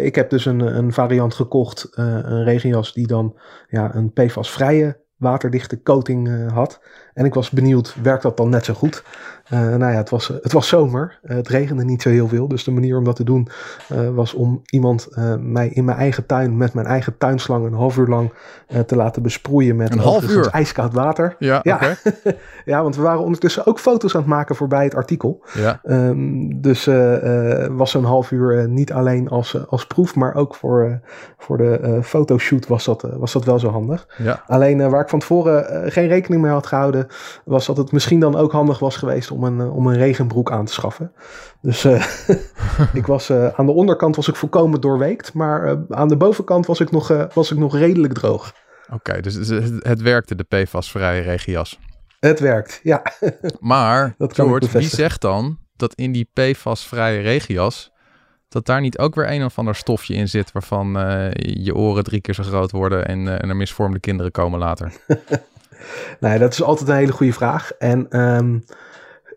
ik 0.03 0.15
heb 0.15 0.31
dus 0.31 0.47
een, 0.47 0.61
een 0.61 0.93
variant 0.93 1.35
gekocht, 1.35 1.89
een 1.91 2.45
regenjas 2.45 2.93
die 2.93 3.07
dan 3.07 3.39
ja, 3.69 3.95
een 3.95 4.13
PFAS-vrije 4.13 5.03
waterdichte 5.17 5.83
coating 5.83 6.29
uh, 6.29 6.53
had. 6.53 6.81
En 7.15 7.25
ik 7.25 7.35
was 7.35 7.51
benieuwd, 7.51 7.97
werkt 8.03 8.23
dat 8.23 8.37
dan 8.37 8.49
net 8.49 8.65
zo 8.65 8.75
goed? 8.75 9.05
Uh, 9.53 9.59
nou 9.59 9.93
ja, 9.93 9.97
het 9.97 10.11
was, 10.11 10.29
het 10.29 10.53
was 10.53 10.69
zomer. 10.69 11.19
Uh, 11.23 11.37
het 11.37 11.49
regende 11.49 11.85
niet 11.85 12.03
zo 12.03 12.09
heel 12.09 12.29
veel. 12.29 12.49
Dus 12.49 12.65
de 12.65 12.71
manier 12.71 12.99
om 12.99 13.05
dat 13.05 13.17
te 13.17 13.25
doen 13.25 13.49
was 14.15 14.35
om 14.35 14.63
iemand 14.65 15.09
mij 15.39 15.69
in 15.69 15.85
mijn 15.85 15.99
eigen 15.99 16.27
tuin 16.27 16.57
met 16.57 16.75
mijn 16.75 16.87
eigen 16.87 17.19
tuinslang 17.19 17.67
een 17.67 17.73
half 17.73 17.97
uur 17.97 18.07
lang 18.07 18.33
te 18.87 18.97
laten 18.97 19.23
besproeien 19.23 19.77
met 19.77 19.93
een 19.93 19.99
half 19.99 20.29
uur 20.29 20.47
ijskoud 20.47 20.95
water. 20.95 21.37
Ja, 21.39 21.61
ja. 21.63 21.75
Okay. 21.75 21.97
ja, 22.65 22.83
want 22.83 22.97
we 22.97 23.03
waren 23.03 23.21
ondertussen 23.21 23.67
ook 23.67 23.79
foto's 23.79 24.15
aan 24.15 24.21
het 24.21 24.31
maken 24.31 24.57
voorbij 24.57 24.85
het 24.85 24.95
artikel. 24.95 25.45
Ja. 25.55 25.81
Um, 25.85 26.61
dus 26.61 26.85
was 27.71 27.91
zo'n 27.91 28.05
half 28.05 28.31
uur 28.31 28.69
niet 28.69 28.93
alleen 28.93 29.29
als, 29.29 29.67
als 29.69 29.87
proef, 29.87 30.15
maar 30.15 30.35
ook 30.35 30.55
voor, 30.55 31.01
voor 31.39 31.57
de 31.57 32.01
fotoshoot 32.03 32.67
was 32.67 32.85
dat, 32.85 33.03
was 33.17 33.33
dat 33.33 33.45
wel 33.45 33.59
zo 33.59 33.69
handig. 33.69 34.09
Ja. 34.19 34.43
Alleen 34.47 34.91
waar 34.91 35.04
ik 35.05 35.11
van 35.11 35.19
tevoren 35.19 35.93
geen 35.93 36.09
rekening 36.09 36.43
mee 36.43 36.53
had 36.53 36.67
gehouden, 36.67 37.07
was 37.45 37.67
dat 37.67 37.77
het 37.77 37.93
misschien 37.93 38.21
dan 38.21 38.37
ook 38.37 38.53
handig 38.53 38.79
was 38.79 38.97
geweest 38.97 39.31
om 39.31 39.45
een, 39.45 39.61
om 39.61 39.87
een 39.87 39.97
regenbroek 39.97 40.51
aan 40.51 40.65
te 40.65 40.73
schaffen. 40.73 41.13
Dus 41.61 41.85
uh, 41.85 42.05
ik 42.93 43.07
was, 43.07 43.31
aan 43.31 43.67
de 43.67 43.73
onderkant 43.73 44.17
was 44.17 44.29
ik 44.29 44.37
volkomen 44.37 44.81
doorweekt, 44.81 45.33
maar 45.35 45.85
aan 45.89 46.09
de 46.09 46.17
bovenkant 46.17 46.67
was 46.67 46.81
ik 46.81 46.91
nog, 46.91 47.27
was 47.35 47.51
ik 47.51 47.59
nog 47.59 47.77
redelijk 47.77 48.13
droog. 48.13 48.53
Oké, 48.87 48.95
okay, 48.95 49.21
dus 49.21 49.35
het, 49.35 49.85
het, 49.85 50.03
werkte, 50.03 50.35
de 50.35 50.45
PFAS-vrije 50.45 51.23
regenjas. 51.23 51.79
Het 52.21 52.41
werkt, 52.41 52.81
ja. 52.83 53.03
maar, 53.61 54.15
dat 54.19 54.35
George, 54.35 54.79
wie 54.79 54.89
zegt 54.89 55.21
dan 55.21 55.59
dat 55.77 55.95
in 55.95 56.13
die 56.13 56.31
PFAS-vrije 56.33 57.21
regenjas 57.21 57.93
dat 58.55 58.67
daar 58.67 58.81
niet 58.81 58.99
ook 58.99 59.15
weer 59.15 59.31
een 59.31 59.45
of 59.45 59.59
ander 59.59 59.75
stofje 59.75 60.15
in 60.15 60.29
zit 60.29 60.53
waarvan 60.53 60.97
uh, 60.97 61.31
je 61.41 61.75
oren 61.75 62.05
drie 62.05 62.21
keer 62.21 62.35
zo 62.35 62.43
groot 62.43 62.71
worden 62.71 63.07
en, 63.07 63.19
uh, 63.19 63.33
en 63.33 63.49
er 63.49 63.57
misvormde 63.57 63.99
kinderen 63.99 64.33
komen 64.33 64.59
later? 64.59 64.93
nee, 66.21 66.39
dat 66.39 66.53
is 66.53 66.63
altijd 66.63 66.89
een 66.89 66.97
hele 66.97 67.13
goede 67.13 67.33
vraag. 67.33 67.73
En 67.73 68.21
um, 68.21 68.65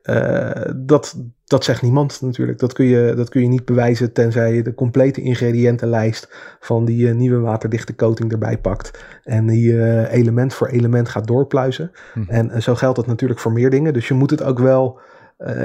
uh, 0.03 0.51
dat, 0.75 1.15
dat 1.45 1.63
zegt 1.63 1.81
niemand 1.81 2.21
natuurlijk. 2.21 2.59
Dat 2.59 2.73
kun, 2.73 2.85
je, 2.85 3.13
dat 3.15 3.29
kun 3.29 3.41
je 3.41 3.47
niet 3.47 3.65
bewijzen 3.65 4.13
tenzij 4.13 4.53
je 4.53 4.63
de 4.63 4.73
complete 4.73 5.21
ingrediëntenlijst 5.21 6.33
van 6.59 6.85
die 6.85 7.07
nieuwe 7.07 7.39
waterdichte 7.39 7.95
coating 7.95 8.31
erbij 8.31 8.57
pakt. 8.57 9.03
En 9.23 9.45
die 9.45 10.07
element 10.09 10.53
voor 10.53 10.67
element 10.67 11.09
gaat 11.09 11.27
doorpluizen. 11.27 11.91
Hm. 12.13 12.23
En 12.27 12.61
zo 12.61 12.75
geldt 12.75 12.95
dat 12.95 13.07
natuurlijk 13.07 13.39
voor 13.39 13.51
meer 13.51 13.69
dingen. 13.69 13.93
Dus 13.93 14.07
je 14.07 14.13
moet 14.13 14.29
het 14.29 14.43
ook 14.43 14.59
wel 14.59 14.99
eh, 14.99 15.16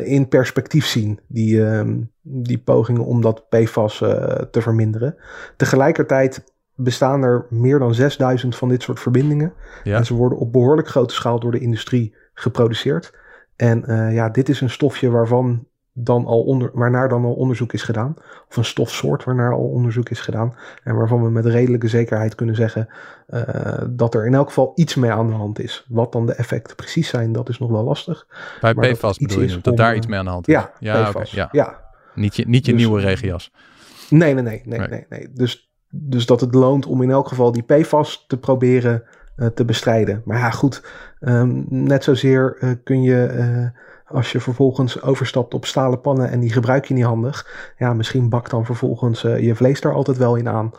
in 0.02 0.28
perspectief 0.28 0.86
zien, 0.86 1.20
die, 1.26 1.64
ehm, 1.66 2.00
die 2.22 2.58
pogingen 2.58 3.04
om 3.04 3.20
dat 3.20 3.48
PFAS 3.48 4.00
eh, 4.00 4.24
te 4.50 4.62
verminderen. 4.62 5.16
Tegelijkertijd 5.56 6.44
bestaan 6.74 7.22
er 7.22 7.46
meer 7.50 7.78
dan 7.78 7.94
6000 7.94 8.56
van 8.56 8.68
dit 8.68 8.82
soort 8.82 9.00
verbindingen. 9.00 9.52
Ja. 9.84 9.96
En 9.96 10.04
ze 10.04 10.14
worden 10.14 10.38
op 10.38 10.52
behoorlijk 10.52 10.88
grote 10.88 11.14
schaal 11.14 11.40
door 11.40 11.52
de 11.52 11.58
industrie 11.58 12.14
geproduceerd. 12.34 13.12
En 13.56 13.84
eh, 13.84 14.14
ja, 14.14 14.28
dit 14.28 14.48
is 14.48 14.60
een 14.60 14.70
stofje 14.70 15.10
waarvan 15.10 15.66
dan 15.92 16.26
al 16.26 16.42
onder, 16.42 16.70
waarnaar 16.74 17.08
dan 17.08 17.24
al 17.24 17.32
onderzoek 17.34 17.72
is 17.72 17.82
gedaan. 17.82 18.14
Of 18.48 18.56
een 18.56 18.64
stofsoort 18.64 19.24
waarnaar 19.24 19.52
al 19.52 19.68
onderzoek 19.68 20.08
is 20.08 20.20
gedaan. 20.20 20.54
En 20.82 20.96
waarvan 20.96 21.22
we 21.22 21.30
met 21.30 21.46
redelijke 21.46 21.88
zekerheid 21.88 22.34
kunnen 22.34 22.54
zeggen 22.54 22.88
eh, 23.26 23.82
dat 23.90 24.14
er 24.14 24.26
in 24.26 24.34
elk 24.34 24.46
geval 24.48 24.72
iets 24.74 24.94
mee 24.94 25.10
aan 25.10 25.26
de 25.26 25.32
hand 25.32 25.60
is. 25.60 25.86
Wat 25.88 26.12
dan 26.12 26.26
de 26.26 26.34
effecten 26.34 26.76
precies 26.76 27.08
zijn, 27.08 27.32
dat 27.32 27.48
is 27.48 27.58
nog 27.58 27.70
wel 27.70 27.84
lastig. 27.84 28.26
Bij 28.60 28.74
Maar 28.74 28.92
PFAS 28.92 29.18
bedoel 29.18 29.38
je, 29.40 29.44
is 29.44 29.54
dat 29.54 29.66
om, 29.66 29.76
daar 29.76 29.90
eh, 29.90 29.96
iets 29.96 30.06
mee 30.06 30.18
aan 30.18 30.24
de 30.24 30.30
hand 30.30 30.48
is? 30.48 30.54
Ja, 30.54 30.72
ja, 30.78 31.10
PFAS. 31.10 31.30
ja. 31.30 31.48
ja. 31.52 31.80
Niet 32.14 32.36
je, 32.36 32.48
niet 32.48 32.66
je 32.66 32.72
Dus- 32.72 32.80
nieuwe 32.80 33.00
regenjas. 33.00 33.52
Nee, 34.08 34.34
nee, 34.34 34.42
nee, 34.42 34.62
nee, 34.64 34.78
Nee. 34.78 34.88
nee, 34.88 35.06
nee. 35.08 35.28
Dus, 35.32 35.72
dus 35.90 36.26
dat 36.26 36.40
het 36.40 36.54
loont 36.54 36.86
om 36.86 37.02
in 37.02 37.10
elk 37.10 37.28
geval 37.28 37.52
die 37.52 37.62
PFAS 37.62 38.24
te 38.26 38.38
proberen 38.38 39.02
te 39.54 39.64
bestrijden. 39.64 40.22
Maar 40.24 40.38
ja, 40.38 40.50
goed, 40.50 40.82
ehm, 41.20 41.62
net 41.68 42.04
zozeer 42.04 42.56
eh, 42.60 42.70
kun 42.84 43.02
je, 43.02 43.24
eh, 43.24 43.80
als 44.06 44.32
je 44.32 44.40
vervolgens 44.40 45.02
overstapt 45.02 45.54
op 45.54 45.64
stalen 45.66 46.00
pannen 46.00 46.30
en 46.30 46.40
die 46.40 46.52
gebruik 46.52 46.84
je 46.84 46.94
niet 46.94 47.04
handig, 47.04 47.46
ja, 47.78 47.92
misschien 47.94 48.28
bakt 48.28 48.50
dan 48.50 48.64
vervolgens 48.64 49.24
eh, 49.24 49.38
je 49.38 49.54
vlees 49.54 49.80
daar 49.80 49.94
altijd 49.94 50.16
wel 50.16 50.36
in 50.36 50.48
aan. 50.48 50.72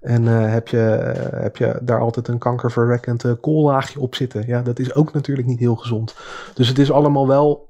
En 0.00 0.28
eh, 0.28 0.52
heb, 0.52 0.68
je, 0.68 0.84
eh, 0.84 1.42
heb 1.42 1.56
je 1.56 1.78
daar 1.82 2.00
altijd 2.00 2.28
een 2.28 2.38
kankerverwekkend 2.38 3.24
eh, 3.24 3.32
koollaagje 3.40 4.00
op 4.00 4.14
zitten. 4.14 4.46
Ja, 4.46 4.62
dat 4.62 4.78
is 4.78 4.94
ook 4.94 5.12
natuurlijk 5.12 5.48
niet 5.48 5.58
heel 5.58 5.76
gezond. 5.76 6.16
Dus 6.54 6.68
het 6.68 6.78
is 6.78 6.90
allemaal 6.90 7.26
wel 7.26 7.68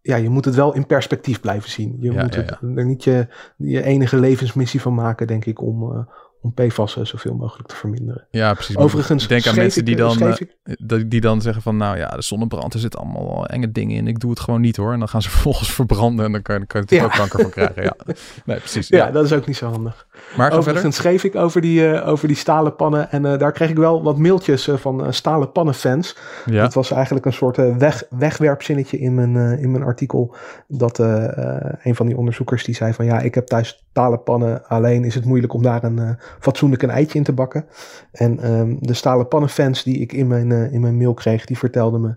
ja, 0.00 0.16
je 0.16 0.28
moet 0.28 0.44
het 0.44 0.54
wel 0.54 0.74
in 0.74 0.86
perspectief 0.86 1.40
blijven 1.40 1.70
zien. 1.70 1.96
Je 2.00 2.12
Ja, 2.12 2.22
moet 2.22 2.34
ja, 2.34 2.58
er 2.74 2.84
niet 2.84 3.04
je, 3.04 3.26
je 3.56 3.82
enige 3.82 4.16
levensmissie 4.16 4.80
van 4.80 4.94
maken, 4.94 5.26
denk 5.26 5.44
ik, 5.44 5.62
om, 5.62 5.92
eh, 5.92 5.98
om 6.40 6.52
PFAS 6.54 6.96
eh, 6.96 7.04
zoveel 7.04 7.34
mogelijk 7.34 7.68
te 7.68 7.74
verminderen. 7.76 8.26
Ja, 8.30 8.54
precies. 8.54 8.76
Overigens 8.76 9.22
Ik 9.22 9.28
denk 9.28 9.46
aan 9.46 9.54
mensen 9.54 9.84
die 9.84 9.96
dan, 9.96 10.20
eh, 10.20 10.34
ik- 10.38 11.10
die 11.10 11.20
dan 11.20 11.40
zeggen 11.40 11.62
van, 11.62 11.76
nou 11.76 11.96
ja, 11.96 12.08
de 12.08 12.22
zonnebrand, 12.22 12.74
er 12.74 12.80
zitten 12.80 13.00
allemaal 13.00 13.46
enge 13.46 13.72
dingen 13.72 13.96
in. 13.96 14.06
Ik 14.06 14.20
doe 14.20 14.30
het 14.30 14.40
gewoon 14.40 14.60
niet 14.60 14.76
hoor. 14.76 14.92
En 14.92 14.98
dan 14.98 15.08
gaan 15.08 15.22
ze 15.22 15.30
vervolgens 15.38 15.72
verbranden 15.72 16.24
en 16.24 16.32
dan 16.32 16.42
kan 16.42 16.58
je, 16.60 16.66
kan 16.66 16.80
je 16.80 16.86
natuurlijk 16.86 17.14
Ja. 17.14 17.22
ook 17.22 17.28
kanker 17.30 17.40
van 17.52 17.72
krijgen. 17.72 17.82
Ja, 18.06 18.14
nee, 18.46 18.58
precies. 18.58 18.88
Ja, 18.88 19.06
Ja. 19.06 19.10
dat 19.12 19.24
is 19.24 19.32
ook 19.32 19.46
niet 19.46 19.56
zo 19.56 19.70
handig. 19.70 20.06
Maar. 20.36 20.52
Overigens 20.52 20.96
schreef 20.96 21.24
ik 21.24 21.36
over 21.36 21.60
die, 21.60 21.90
eh, 21.90 22.08
over 22.08 22.28
die 22.28 22.36
stalen 22.36 22.76
pannen. 22.76 23.10
En 23.10 23.26
eh, 23.26 23.38
daar 23.38 23.52
kreeg 23.52 23.70
ik 23.70 23.76
wel 23.76 24.02
wat 24.02 24.18
mailtjes 24.18 24.68
eh, 24.68 24.76
van 24.76 25.12
stalen 25.12 25.52
pannen 25.52 25.74
fans. 25.74 26.16
Ja, 26.44 26.62
Het 26.62 26.74
was 26.74 26.90
eigenlijk 26.90 27.26
een 27.26 27.32
soort 27.32 27.56
weg, 27.78 28.04
wegwerpzinnetje 28.10 28.98
in 28.98 29.14
mijn, 29.14 29.36
in 29.58 29.70
mijn 29.70 29.82
artikel. 29.82 30.34
Dat 30.68 30.98
een 30.98 31.94
van 31.94 32.06
die 32.06 32.16
onderzoekers 32.16 32.64
die 32.64 32.74
zei 32.74 32.92
van 32.92 33.04
ja, 33.04 33.20
ik 33.20 33.34
heb 33.34 33.46
thuis 33.46 33.86
stalen 33.90 34.22
pannen. 34.22 34.66
Alleen 34.66 35.04
is 35.04 35.14
het 35.14 35.24
moeilijk 35.24 35.52
om 35.52 35.62
daar 35.62 35.84
een 35.84 36.18
fatsoenlijk 36.40 36.82
een 36.82 36.90
eitje 36.90 37.18
in 37.18 37.24
te 37.24 37.32
bakken. 37.32 37.66
En 38.12 38.40
ehm, 38.40 38.76
de 38.80 38.94
stalen 38.94 39.28
pannen 39.28 39.48
fans 39.50 39.82
die 39.82 39.98
ik 39.98 40.12
in 40.12 40.26
mijn, 40.26 40.52
in 40.52 40.80
mijn 40.80 40.96
mail 40.96 41.14
kreeg, 41.14 41.44
die 41.44 41.58
vertelden 41.58 42.00
me 42.00 42.14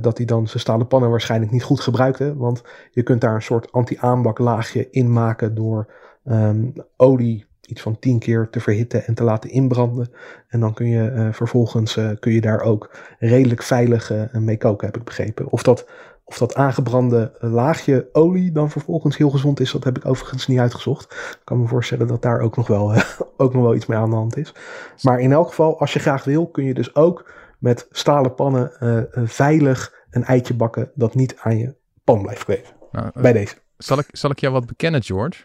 dat 0.00 0.16
die 0.16 0.26
dan 0.26 0.46
zijn 0.46 0.60
stalen 0.60 0.86
pannen 0.86 1.10
waarschijnlijk 1.10 1.52
niet 1.52 1.62
goed 1.62 1.80
gebruikten. 1.80 2.36
Want 2.36 2.62
je 2.90 3.02
kunt 3.02 3.20
daar 3.20 3.34
een 3.34 3.42
soort 3.42 3.72
anti-aanbaklaagje 3.72 4.88
in 4.90 5.12
maken 5.12 5.54
door 5.54 5.86
ehm, 6.24 6.70
olie 6.96 7.46
iets 7.66 7.82
van 7.82 7.98
tien 7.98 8.18
keer 8.18 8.48
te 8.50 8.60
verhitten 8.60 9.06
en 9.06 9.14
te 9.14 9.24
laten 9.24 9.50
inbranden. 9.50 10.12
En 10.48 10.60
dan 10.60 10.74
kun 10.74 10.86
je 10.86 11.08
eh, 11.08 11.32
vervolgens 11.32 11.96
eh, 11.96 12.10
kun 12.20 12.32
je 12.32 12.40
daar 12.40 12.60
ook 12.60 12.96
redelijk 13.18 13.62
veilig 13.62 14.10
eh, 14.10 14.32
mee 14.32 14.56
koken, 14.56 14.86
heb 14.86 14.96
ik 14.96 15.04
begrepen. 15.04 15.50
Of 15.50 15.62
dat, 15.62 15.88
of 16.24 16.38
dat 16.38 16.54
aangebrande 16.54 17.32
laagje 17.38 18.08
olie 18.12 18.52
dan 18.52 18.70
vervolgens 18.70 19.16
heel 19.16 19.30
gezond 19.30 19.60
is, 19.60 19.72
dat 19.72 19.84
heb 19.84 19.96
ik 19.96 20.06
overigens 20.06 20.46
niet 20.46 20.58
uitgezocht. 20.58 21.12
Ik 21.12 21.40
kan 21.44 21.60
me 21.60 21.66
voorstellen 21.66 22.06
dat 22.06 22.22
daar 22.22 22.40
ook 22.40 22.56
nog 22.56 22.66
wel, 22.66 22.94
ook 23.36 23.52
nog 23.52 23.62
wel 23.62 23.74
iets 23.74 23.86
mee 23.86 23.98
aan 23.98 24.10
de 24.10 24.16
hand 24.16 24.36
is. 24.36 24.54
Maar 25.02 25.20
in 25.20 25.32
elk 25.32 25.48
geval, 25.48 25.80
als 25.80 25.92
je 25.92 25.98
graag 25.98 26.24
wil, 26.24 26.46
kun 26.46 26.64
je 26.64 26.74
dus 26.74 26.94
ook 26.94 27.32
met 27.58 27.86
stalen 27.90 28.34
pannen 28.34 28.72
veilig 29.12 29.94
een 30.10 30.24
eitje 30.24 30.54
bakken 30.54 30.90
dat 30.94 31.14
niet 31.14 31.36
aan 31.38 31.58
je 31.58 31.74
pan 32.04 32.22
blijft 32.22 32.44
kleven. 32.44 32.74
nou, 32.92 33.10
Bij 33.14 33.32
deze. 33.32 33.54
zal, 33.76 33.98
ik, 33.98 34.06
zal 34.10 34.30
ik 34.30 34.38
jou 34.38 34.52
wat 34.52 34.66
bekennen, 34.66 35.02
George? 35.02 35.42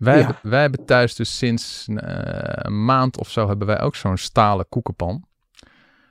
Wij, 0.00 0.18
Ja. 0.18 0.24
hebben, 0.24 0.50
wij 0.50 0.60
hebben 0.60 0.84
thuis 0.84 1.14
dus 1.14 1.36
sinds 1.38 1.88
eh, 1.88 1.94
een 2.52 2.84
maand 2.84 3.18
of 3.18 3.30
zo 3.30 3.48
hebben 3.48 3.66
wij 3.66 3.80
ook 3.80 3.94
zo'n 3.96 4.16
stalen 4.16 4.68
koekenpan. 4.68 5.24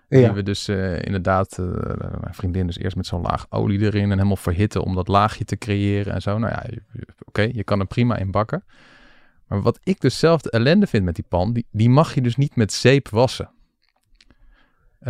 Die 0.08 0.32
we 0.32 0.44
dus 0.44 0.68
eh, 0.68 1.02
inderdaad, 1.02 1.58
eh, 1.58 1.66
mijn 2.22 2.34
vriendin 2.34 2.66
dus 2.66 2.78
eerst 2.78 2.96
met 2.96 3.06
zo'n 3.06 3.22
laag 3.22 3.46
olie 3.50 3.80
erin 3.80 4.04
en 4.04 4.10
helemaal 4.10 4.36
verhitten 4.36 4.84
om 4.84 4.96
dat 4.96 5.08
laagje 5.08 5.46
te 5.46 5.58
creëren 5.58 6.14
en 6.14 6.22
zo. 6.22 6.38
Nou 6.38 6.54
ja, 6.54 6.64
oké, 7.26 7.42
je 7.42 7.64
kan 7.64 7.80
er 7.80 7.86
prima 7.86 8.18
in 8.18 8.32
bakken. 8.32 8.64
Maar 9.48 9.62
wat 9.62 9.80
ik 9.84 10.00
dus 10.02 10.20
zelf 10.20 10.42
de 10.42 10.50
ellende 10.50 10.88
vind 10.88 11.06
met 11.06 11.16
die 11.16 11.26
pan, 11.28 11.54
die, 11.54 11.66
die 11.72 11.90
mag 11.90 12.14
je 12.16 12.22
dus 12.22 12.36
niet 12.36 12.56
met 12.56 12.74
zeep 12.74 13.10
wassen. 13.10 13.50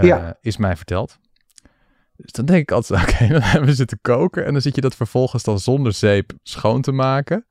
Ja. 0.01 0.37
Is 0.41 0.57
mij 0.57 0.75
verteld. 0.75 1.17
Dus 2.15 2.31
dan 2.31 2.45
denk 2.45 2.61
ik 2.61 2.71
altijd, 2.71 3.01
oké, 3.03 3.27
dan 3.27 3.41
hebben 3.41 3.69
we 3.69 3.75
zitten 3.75 3.99
koken 4.01 4.45
en 4.45 4.51
dan 4.53 4.61
zit 4.61 4.75
je 4.75 4.81
dat 4.81 4.95
vervolgens 4.95 5.43
dan 5.43 5.59
zonder 5.59 5.93
zeep 5.93 6.31
schoon 6.43 6.81
te 6.81 6.91
maken. 6.91 7.45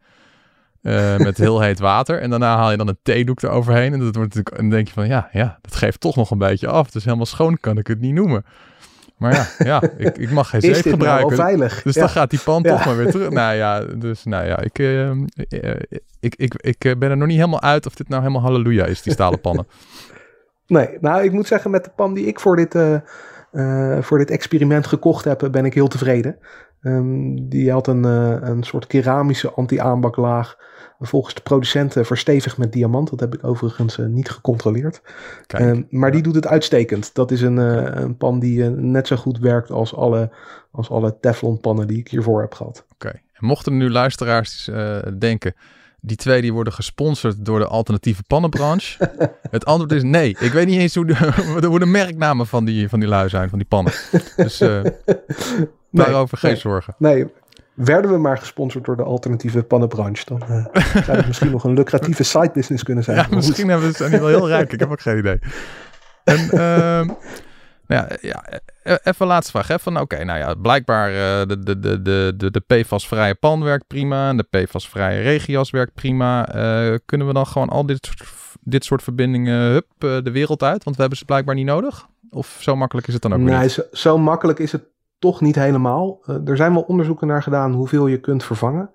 Eh, 0.82 1.16
met 1.16 1.38
heel 1.38 1.60
heet 1.60 1.78
water. 1.78 2.20
En 2.20 2.30
daarna 2.30 2.56
haal 2.56 2.70
je 2.70 2.76
dan 2.76 2.88
een 2.88 2.98
theedoek 3.02 3.42
eroverheen. 3.42 3.92
En, 3.92 3.98
dat 3.98 4.14
wordt 4.14 4.34
natuurlijk, 4.34 4.56
en 4.56 4.60
dan 4.60 4.70
denk 4.70 4.86
je 4.86 4.92
van, 4.92 5.06
ja, 5.06 5.28
ja, 5.32 5.58
dat 5.60 5.74
geeft 5.74 6.00
toch 6.00 6.16
nog 6.16 6.30
een 6.30 6.38
beetje 6.38 6.68
af. 6.68 6.90
Dus 6.90 7.04
helemaal 7.04 7.26
schoon 7.26 7.58
kan 7.60 7.78
ik 7.78 7.86
het 7.86 8.00
niet 8.00 8.14
noemen. 8.14 8.44
Maar 9.18 9.32
ja, 9.34 9.46
ja 9.58 9.82
ik, 9.96 10.18
ik 10.18 10.30
mag 10.30 10.50
geen 10.50 10.60
zeep 10.60 10.74
nou 10.74 10.90
gebruiken. 10.90 11.36
veilig? 11.36 11.82
Dus 11.82 11.94
Ja. 11.94 12.00
dan 12.00 12.10
gaat 12.10 12.30
die 12.30 12.40
pan 12.44 12.62
Ja. 12.62 12.70
toch 12.76 12.84
maar 12.84 12.96
weer 12.96 13.10
terug. 13.10 13.30
Nou 13.30 13.54
ja, 13.54 13.80
dus 13.80 14.24
nou 14.24 14.46
ja, 14.46 14.60
ik, 14.60 14.78
eh, 14.78 15.10
eh, 15.10 15.16
ik, 16.20 16.34
ik, 16.36 16.54
ik 16.54 16.84
eh, 16.84 16.96
ben 16.98 17.10
er 17.10 17.16
nog 17.16 17.26
niet 17.28 17.36
helemaal 17.36 17.62
uit 17.62 17.86
of 17.86 17.94
dit 17.94 18.08
nou 18.08 18.22
helemaal 18.22 18.42
halleluja 18.42 18.84
is, 18.84 19.02
die 19.02 19.12
stalen 19.12 19.40
pannen. 19.40 19.66
Nee, 20.66 20.88
nou 21.00 21.22
ik 21.22 21.32
moet 21.32 21.46
zeggen 21.46 21.70
met 21.70 21.84
de 21.84 21.90
pan 21.96 22.14
die 22.14 22.26
ik 22.26 22.40
voor 22.40 22.56
dit, 22.56 22.72
voor 24.04 24.18
dit 24.18 24.30
experiment 24.30 24.86
gekocht 24.86 25.24
heb, 25.24 25.48
ben 25.50 25.64
ik 25.64 25.74
heel 25.74 25.88
tevreden. 25.88 26.38
Ehm, 26.80 27.48
die 27.48 27.72
had 27.72 27.86
een, 27.86 28.04
een 28.04 28.62
soort 28.62 28.86
keramische 28.86 29.50
anti-aanbaklaag. 29.50 30.56
Volgens 31.00 31.34
de 31.34 31.40
producenten 31.40 32.06
verstevigd 32.06 32.58
met 32.58 32.72
diamant. 32.72 33.10
Dat 33.10 33.20
heb 33.20 33.34
ik 33.34 33.44
overigens 33.44 33.98
eh, 33.98 34.06
niet 34.06 34.30
gecontroleerd. 34.30 35.00
Kijk, 35.46 35.62
Ehm, 35.62 35.82
maar 35.90 36.10
die 36.10 36.22
doet 36.22 36.34
het 36.34 36.46
uitstekend. 36.46 37.14
Dat 37.14 37.30
is 37.30 37.40
een, 37.40 37.58
eh, 37.58 38.02
een 38.02 38.16
pan 38.16 38.38
die 38.38 38.64
eh, 38.64 38.70
net 38.70 39.06
zo 39.06 39.16
goed 39.16 39.38
werkt 39.38 39.70
als 39.70 39.94
alle, 39.94 40.30
als 40.70 40.90
alle 40.90 41.16
Teflon 41.20 41.60
pannen 41.60 41.86
die 41.86 41.98
ik 41.98 42.08
hiervoor 42.08 42.40
heb 42.40 42.54
gehad. 42.54 42.84
oké. 42.92 43.08
En 43.08 43.46
mochten 43.46 43.76
nu 43.76 43.90
luisteraars 43.90 44.70
denken, 45.18 45.54
die 46.00 46.16
twee 46.16 46.40
die 46.40 46.52
worden 46.52 46.72
gesponsord 46.72 47.44
door 47.44 47.58
de 47.58 47.66
alternatieve 47.66 48.22
pannenbranche. 48.26 49.10
het 49.50 49.64
antwoord 49.64 49.92
is 49.92 50.02
nee. 50.02 50.36
Ik 50.40 50.52
weet 50.52 50.66
niet 50.66 50.80
eens 50.80 50.94
hoe 50.94 51.06
de, 51.06 51.32
hoe 51.68 51.78
de 51.78 51.86
merknamen 51.86 52.46
van 52.46 52.64
die, 52.64 52.88
van 52.88 53.00
die 53.00 53.08
lui 53.08 53.28
zijn, 53.28 53.48
van 53.48 53.58
die 53.58 53.68
pannen. 53.68 53.92
Dus 54.36 54.58
daarover 55.90 56.38
geen 56.38 56.50
nee. 56.50 56.60
zorgen. 56.60 56.94
Nee, 56.98 57.26
werden 57.78 58.10
we 58.10 58.18
maar 58.18 58.38
gesponsord 58.38 58.84
door 58.84 58.96
de 58.96 59.02
alternatieve 59.02 59.62
pannenbranche, 59.62 60.24
dan 60.24 60.42
eh, 60.42 60.84
zou 61.04 61.16
het 61.16 61.26
misschien 61.26 61.50
nog 61.50 61.64
een 61.64 61.74
lucratieve 61.74 62.22
side 62.22 62.50
business 62.52 62.82
kunnen 62.82 63.04
zijn. 63.04 63.16
Ja, 63.16 63.26
misschien 63.30 63.68
hebben 63.68 63.88
we, 63.88 63.96
zijn 63.96 64.10
die 64.10 64.20
wel 64.20 64.28
heel 64.28 64.48
rijk. 64.48 64.72
Ik 64.72 64.80
heb 64.80 64.90
ook 64.90 65.00
geen 65.00 65.18
idee. 65.18 65.38
En 66.24 66.50
ehm, 66.60 67.06
nou 67.86 68.06
ja, 68.08 68.08
ja, 68.20 68.44
e- 68.82 68.98
even 69.02 69.14
een 69.18 69.26
laatste 69.26 69.50
vraag. 69.50 69.68
Hè? 69.68 69.78
Van, 69.78 70.00
Oké, 70.00 70.24
nou 70.24 70.38
ja, 70.38 70.54
blijkbaar 70.54 71.08
eh, 71.08 71.46
de, 71.48 71.58
de, 71.62 71.78
de, 71.78 72.02
de, 72.02 72.32
de, 72.36 72.50
de 72.50 72.60
PFAS-vrije 72.60 73.34
pan 73.34 73.62
werkt 73.62 73.86
prima. 73.86 74.28
En 74.28 74.36
de 74.36 74.46
PFAS-vrije 74.50 75.22
regenjas 75.22 75.70
werkt 75.70 75.94
prima. 75.94 76.48
Eh, 76.48 76.94
kunnen 77.06 77.26
we 77.26 77.32
dan 77.32 77.46
gewoon 77.46 77.68
al 77.68 77.86
dit 77.86 78.06
soort, 78.06 78.22
dit 78.60 78.84
soort 78.84 79.02
verbindingen 79.02 79.60
hup, 79.60 79.86
de 79.98 80.30
wereld 80.30 80.62
uit? 80.62 80.84
Want 80.84 80.96
we 80.96 81.00
hebben 81.00 81.18
ze 81.18 81.24
blijkbaar 81.24 81.54
niet 81.54 81.66
nodig. 81.66 82.06
Of 82.30 82.56
zo 82.60 82.76
makkelijk 82.76 83.06
is 83.06 83.12
het 83.12 83.22
dan 83.22 83.32
ook 83.32 83.40
Nee, 83.40 83.58
niet? 83.58 83.70
zo, 83.70 83.82
zo 83.92 84.18
makkelijk 84.18 84.58
is 84.58 84.72
het 84.72 84.82
toch 85.18 85.40
niet 85.40 85.54
helemaal. 85.54 86.18
Eh, 86.24 86.48
er 86.48 86.56
zijn 86.56 86.72
wel 86.72 86.82
onderzoeken 86.82 87.26
naar 87.26 87.42
gedaan 87.42 87.72
hoeveel 87.72 88.06
je 88.06 88.20
kunt 88.20 88.44
vervangen. 88.44 88.90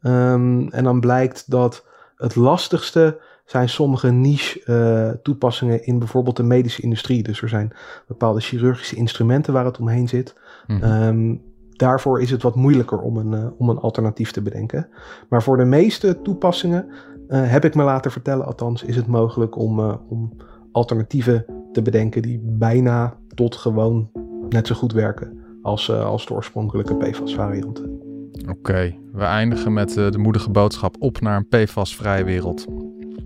Ehm, 0.00 0.66
en 0.68 0.84
dan 0.84 1.00
blijkt 1.00 1.50
dat 1.50 1.86
het 2.16 2.34
lastigste 2.36 3.20
zijn 3.44 3.68
sommige 3.68 4.10
niche 4.10 4.62
eh, 4.64 5.22
toepassingen 5.22 5.84
in 5.84 5.98
bijvoorbeeld 5.98 6.36
de 6.36 6.42
medische 6.42 6.82
industrie. 6.82 7.22
Dus 7.22 7.42
er 7.42 7.48
zijn 7.48 7.72
bepaalde 8.06 8.40
chirurgische 8.40 8.96
instrumenten 8.96 9.52
waar 9.52 9.64
het 9.64 9.78
omheen 9.78 10.08
zit. 10.08 10.34
Mhm. 10.66 10.82
Ehm, 10.82 11.36
daarvoor 11.70 12.20
is 12.20 12.30
het 12.30 12.42
wat 12.42 12.54
moeilijker 12.54 12.98
om 12.98 13.16
een, 13.16 13.34
eh, 13.34 13.46
om 13.58 13.68
een 13.68 13.78
alternatief 13.78 14.30
te 14.30 14.42
bedenken. 14.42 14.88
Maar 15.28 15.42
voor 15.42 15.56
de 15.56 15.64
meeste 15.64 16.22
toepassingen, 16.22 16.86
heb 17.28 17.64
ik 17.64 17.74
me 17.74 17.82
laten 17.82 18.10
vertellen 18.10 18.46
althans, 18.46 18.82
is 18.82 18.96
het 18.96 19.06
mogelijk 19.06 19.58
om, 19.58 19.80
om 20.08 20.36
alternatieven 20.72 21.44
te 21.72 21.82
bedenken 21.82 22.22
die 22.22 22.40
bijna 22.42 23.16
tot 23.34 23.56
gewoon 23.56 24.10
net 24.48 24.66
zo 24.66 24.74
goed 24.74 24.92
werken 24.92 25.43
als, 25.64 25.88
eh, 25.88 26.04
als 26.04 26.26
de 26.26 26.34
oorspronkelijke 26.34 26.96
PFAS-varianten. 26.96 28.00
Oké, 28.48 28.94
we 29.12 29.24
eindigen 29.24 29.72
met 29.72 29.96
eh, 29.96 30.10
de 30.10 30.18
moedige 30.18 30.50
boodschap 30.50 30.96
op 30.98 31.20
naar 31.20 31.36
een 31.36 31.48
PFAS-vrije 31.48 32.24
wereld. 32.24 32.66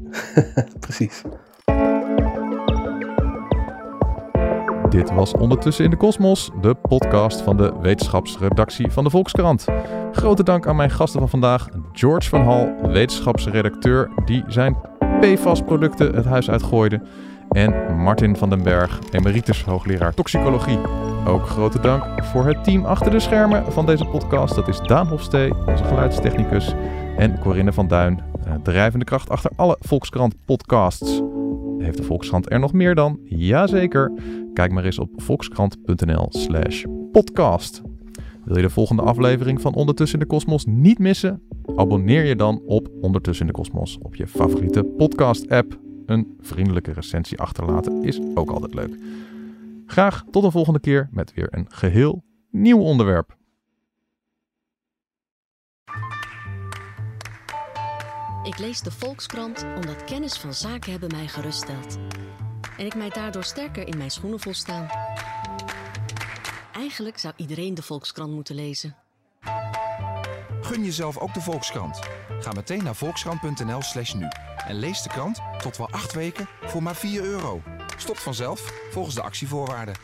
Precies. 0.80 1.22
Dit 4.88 5.10
was 5.10 5.32
Ondertussen 5.32 5.84
in 5.84 5.90
de 5.90 5.96
Kosmos, 5.96 6.50
de 6.60 6.74
podcast 6.74 7.40
van 7.40 7.56
de 7.56 7.72
wetenschapsredactie 7.80 8.90
van 8.90 9.04
de 9.04 9.10
Volkskrant. 9.10 9.66
Grote 10.12 10.42
dank 10.42 10.66
aan 10.66 10.76
mijn 10.76 10.90
gasten 10.90 11.20
van 11.20 11.28
vandaag, 11.28 11.68
George 11.92 12.28
van 12.28 12.42
Hal, 12.42 12.74
wetenschapsredacteur 12.82 14.10
die 14.24 14.44
zijn 14.46 14.76
PFAS-producten 15.20 16.14
het 16.14 16.24
huis 16.24 16.50
uitgooide, 16.50 17.00
en 17.50 17.96
Martin 17.96 18.36
van 18.36 18.50
den 18.50 18.62
Berg, 18.62 18.98
emeritus 19.10 19.64
hoogleraar 19.64 20.14
toxicologie. 20.14 20.78
Ook 21.26 21.46
grote 21.46 21.80
dank 21.80 22.24
voor 22.24 22.46
het 22.46 22.64
team 22.64 22.84
achter 22.84 23.10
de 23.10 23.20
schermen 23.20 23.72
van 23.72 23.86
deze 23.86 24.04
podcast. 24.04 24.54
Dat 24.54 24.68
is 24.68 24.80
Daan 24.80 25.06
Hofstee, 25.06 25.52
onze 25.66 25.84
geluidstechnicus, 25.84 26.74
en 27.16 27.38
Corinne 27.38 27.72
van 27.72 27.88
Duin, 27.88 28.20
drijvende 28.62 29.04
kracht 29.04 29.28
achter 29.28 29.50
alle 29.56 29.76
Volkskrant 29.80 30.34
podcasts. 30.44 31.22
Heeft 31.78 31.96
de 31.96 32.02
Volkskrant 32.02 32.50
er 32.50 32.58
nog 32.58 32.72
meer 32.72 32.94
dan? 32.94 33.18
Jazeker. 33.24 34.12
Kijk 34.54 34.72
maar 34.72 34.84
eens 34.84 34.98
op 34.98 35.10
volkskrant.nl 35.16 36.26
slash 36.28 36.84
podcast. 37.12 37.82
Wil 38.44 38.56
je 38.56 38.62
de 38.62 38.70
volgende 38.70 39.02
aflevering 39.02 39.60
van 39.60 39.74
Ondertussen 39.74 40.18
in 40.18 40.24
de 40.28 40.34
Kosmos 40.34 40.64
niet 40.66 40.98
missen? 40.98 41.42
Abonneer 41.76 42.24
je 42.24 42.36
dan 42.36 42.62
op 42.66 42.88
Ondertussen 43.00 43.46
in 43.46 43.52
de 43.52 43.58
Kosmos 43.58 43.98
op 44.02 44.14
je 44.14 44.26
favoriete 44.26 44.84
podcast 44.84 45.48
app. 45.48 45.87
Een 46.08 46.38
vriendelijke 46.40 46.92
recensie 46.92 47.38
achterlaten 47.38 48.04
is 48.04 48.20
ook 48.34 48.50
altijd 48.50 48.74
leuk. 48.74 48.98
Graag 49.86 50.24
tot 50.30 50.44
een 50.44 50.50
volgende 50.50 50.80
keer 50.80 51.08
met 51.10 51.34
weer 51.34 51.48
een 51.50 51.66
geheel 51.68 52.24
nieuw 52.50 52.78
onderwerp. 52.78 53.36
Ik 58.42 58.58
lees 58.58 58.80
de 58.80 58.90
Volkskrant 58.90 59.66
omdat 59.76 60.04
kennis 60.04 60.38
van 60.38 60.54
zaken 60.54 60.90
hebben 60.90 61.10
mij 61.10 61.28
geruststelt. 61.28 61.98
En 62.78 62.86
ik 62.86 62.94
mij 62.94 63.10
daardoor 63.10 63.44
sterker 63.44 63.86
in 63.86 63.98
mijn 63.98 64.10
schoenen 64.10 64.40
volstaan. 64.40 64.88
Eigenlijk 66.72 67.18
zou 67.18 67.34
iedereen 67.36 67.74
de 67.74 67.82
Volkskrant 67.82 68.32
moeten 68.32 68.54
lezen. 68.54 68.96
Gun 70.60 70.84
jezelf 70.84 71.18
ook 71.18 71.34
de 71.34 71.40
Volkskrant. 71.40 72.00
Ga 72.40 72.52
meteen 72.52 72.84
naar 72.84 72.94
volkskrant.nl 72.94 73.82
slash 73.82 74.12
nu. 74.12 74.28
En 74.66 74.74
lees 74.74 75.02
de 75.02 75.08
krant 75.08 75.40
tot 75.62 75.76
wel 75.76 75.90
acht 75.90 76.12
weken 76.12 76.48
voor 76.64 76.82
maar 76.82 76.96
4 76.96 77.22
euro. 77.22 77.62
Stopt 77.96 78.20
vanzelf 78.20 78.72
volgens 78.90 79.14
de 79.14 79.22
actievoorwaarden. 79.22 79.94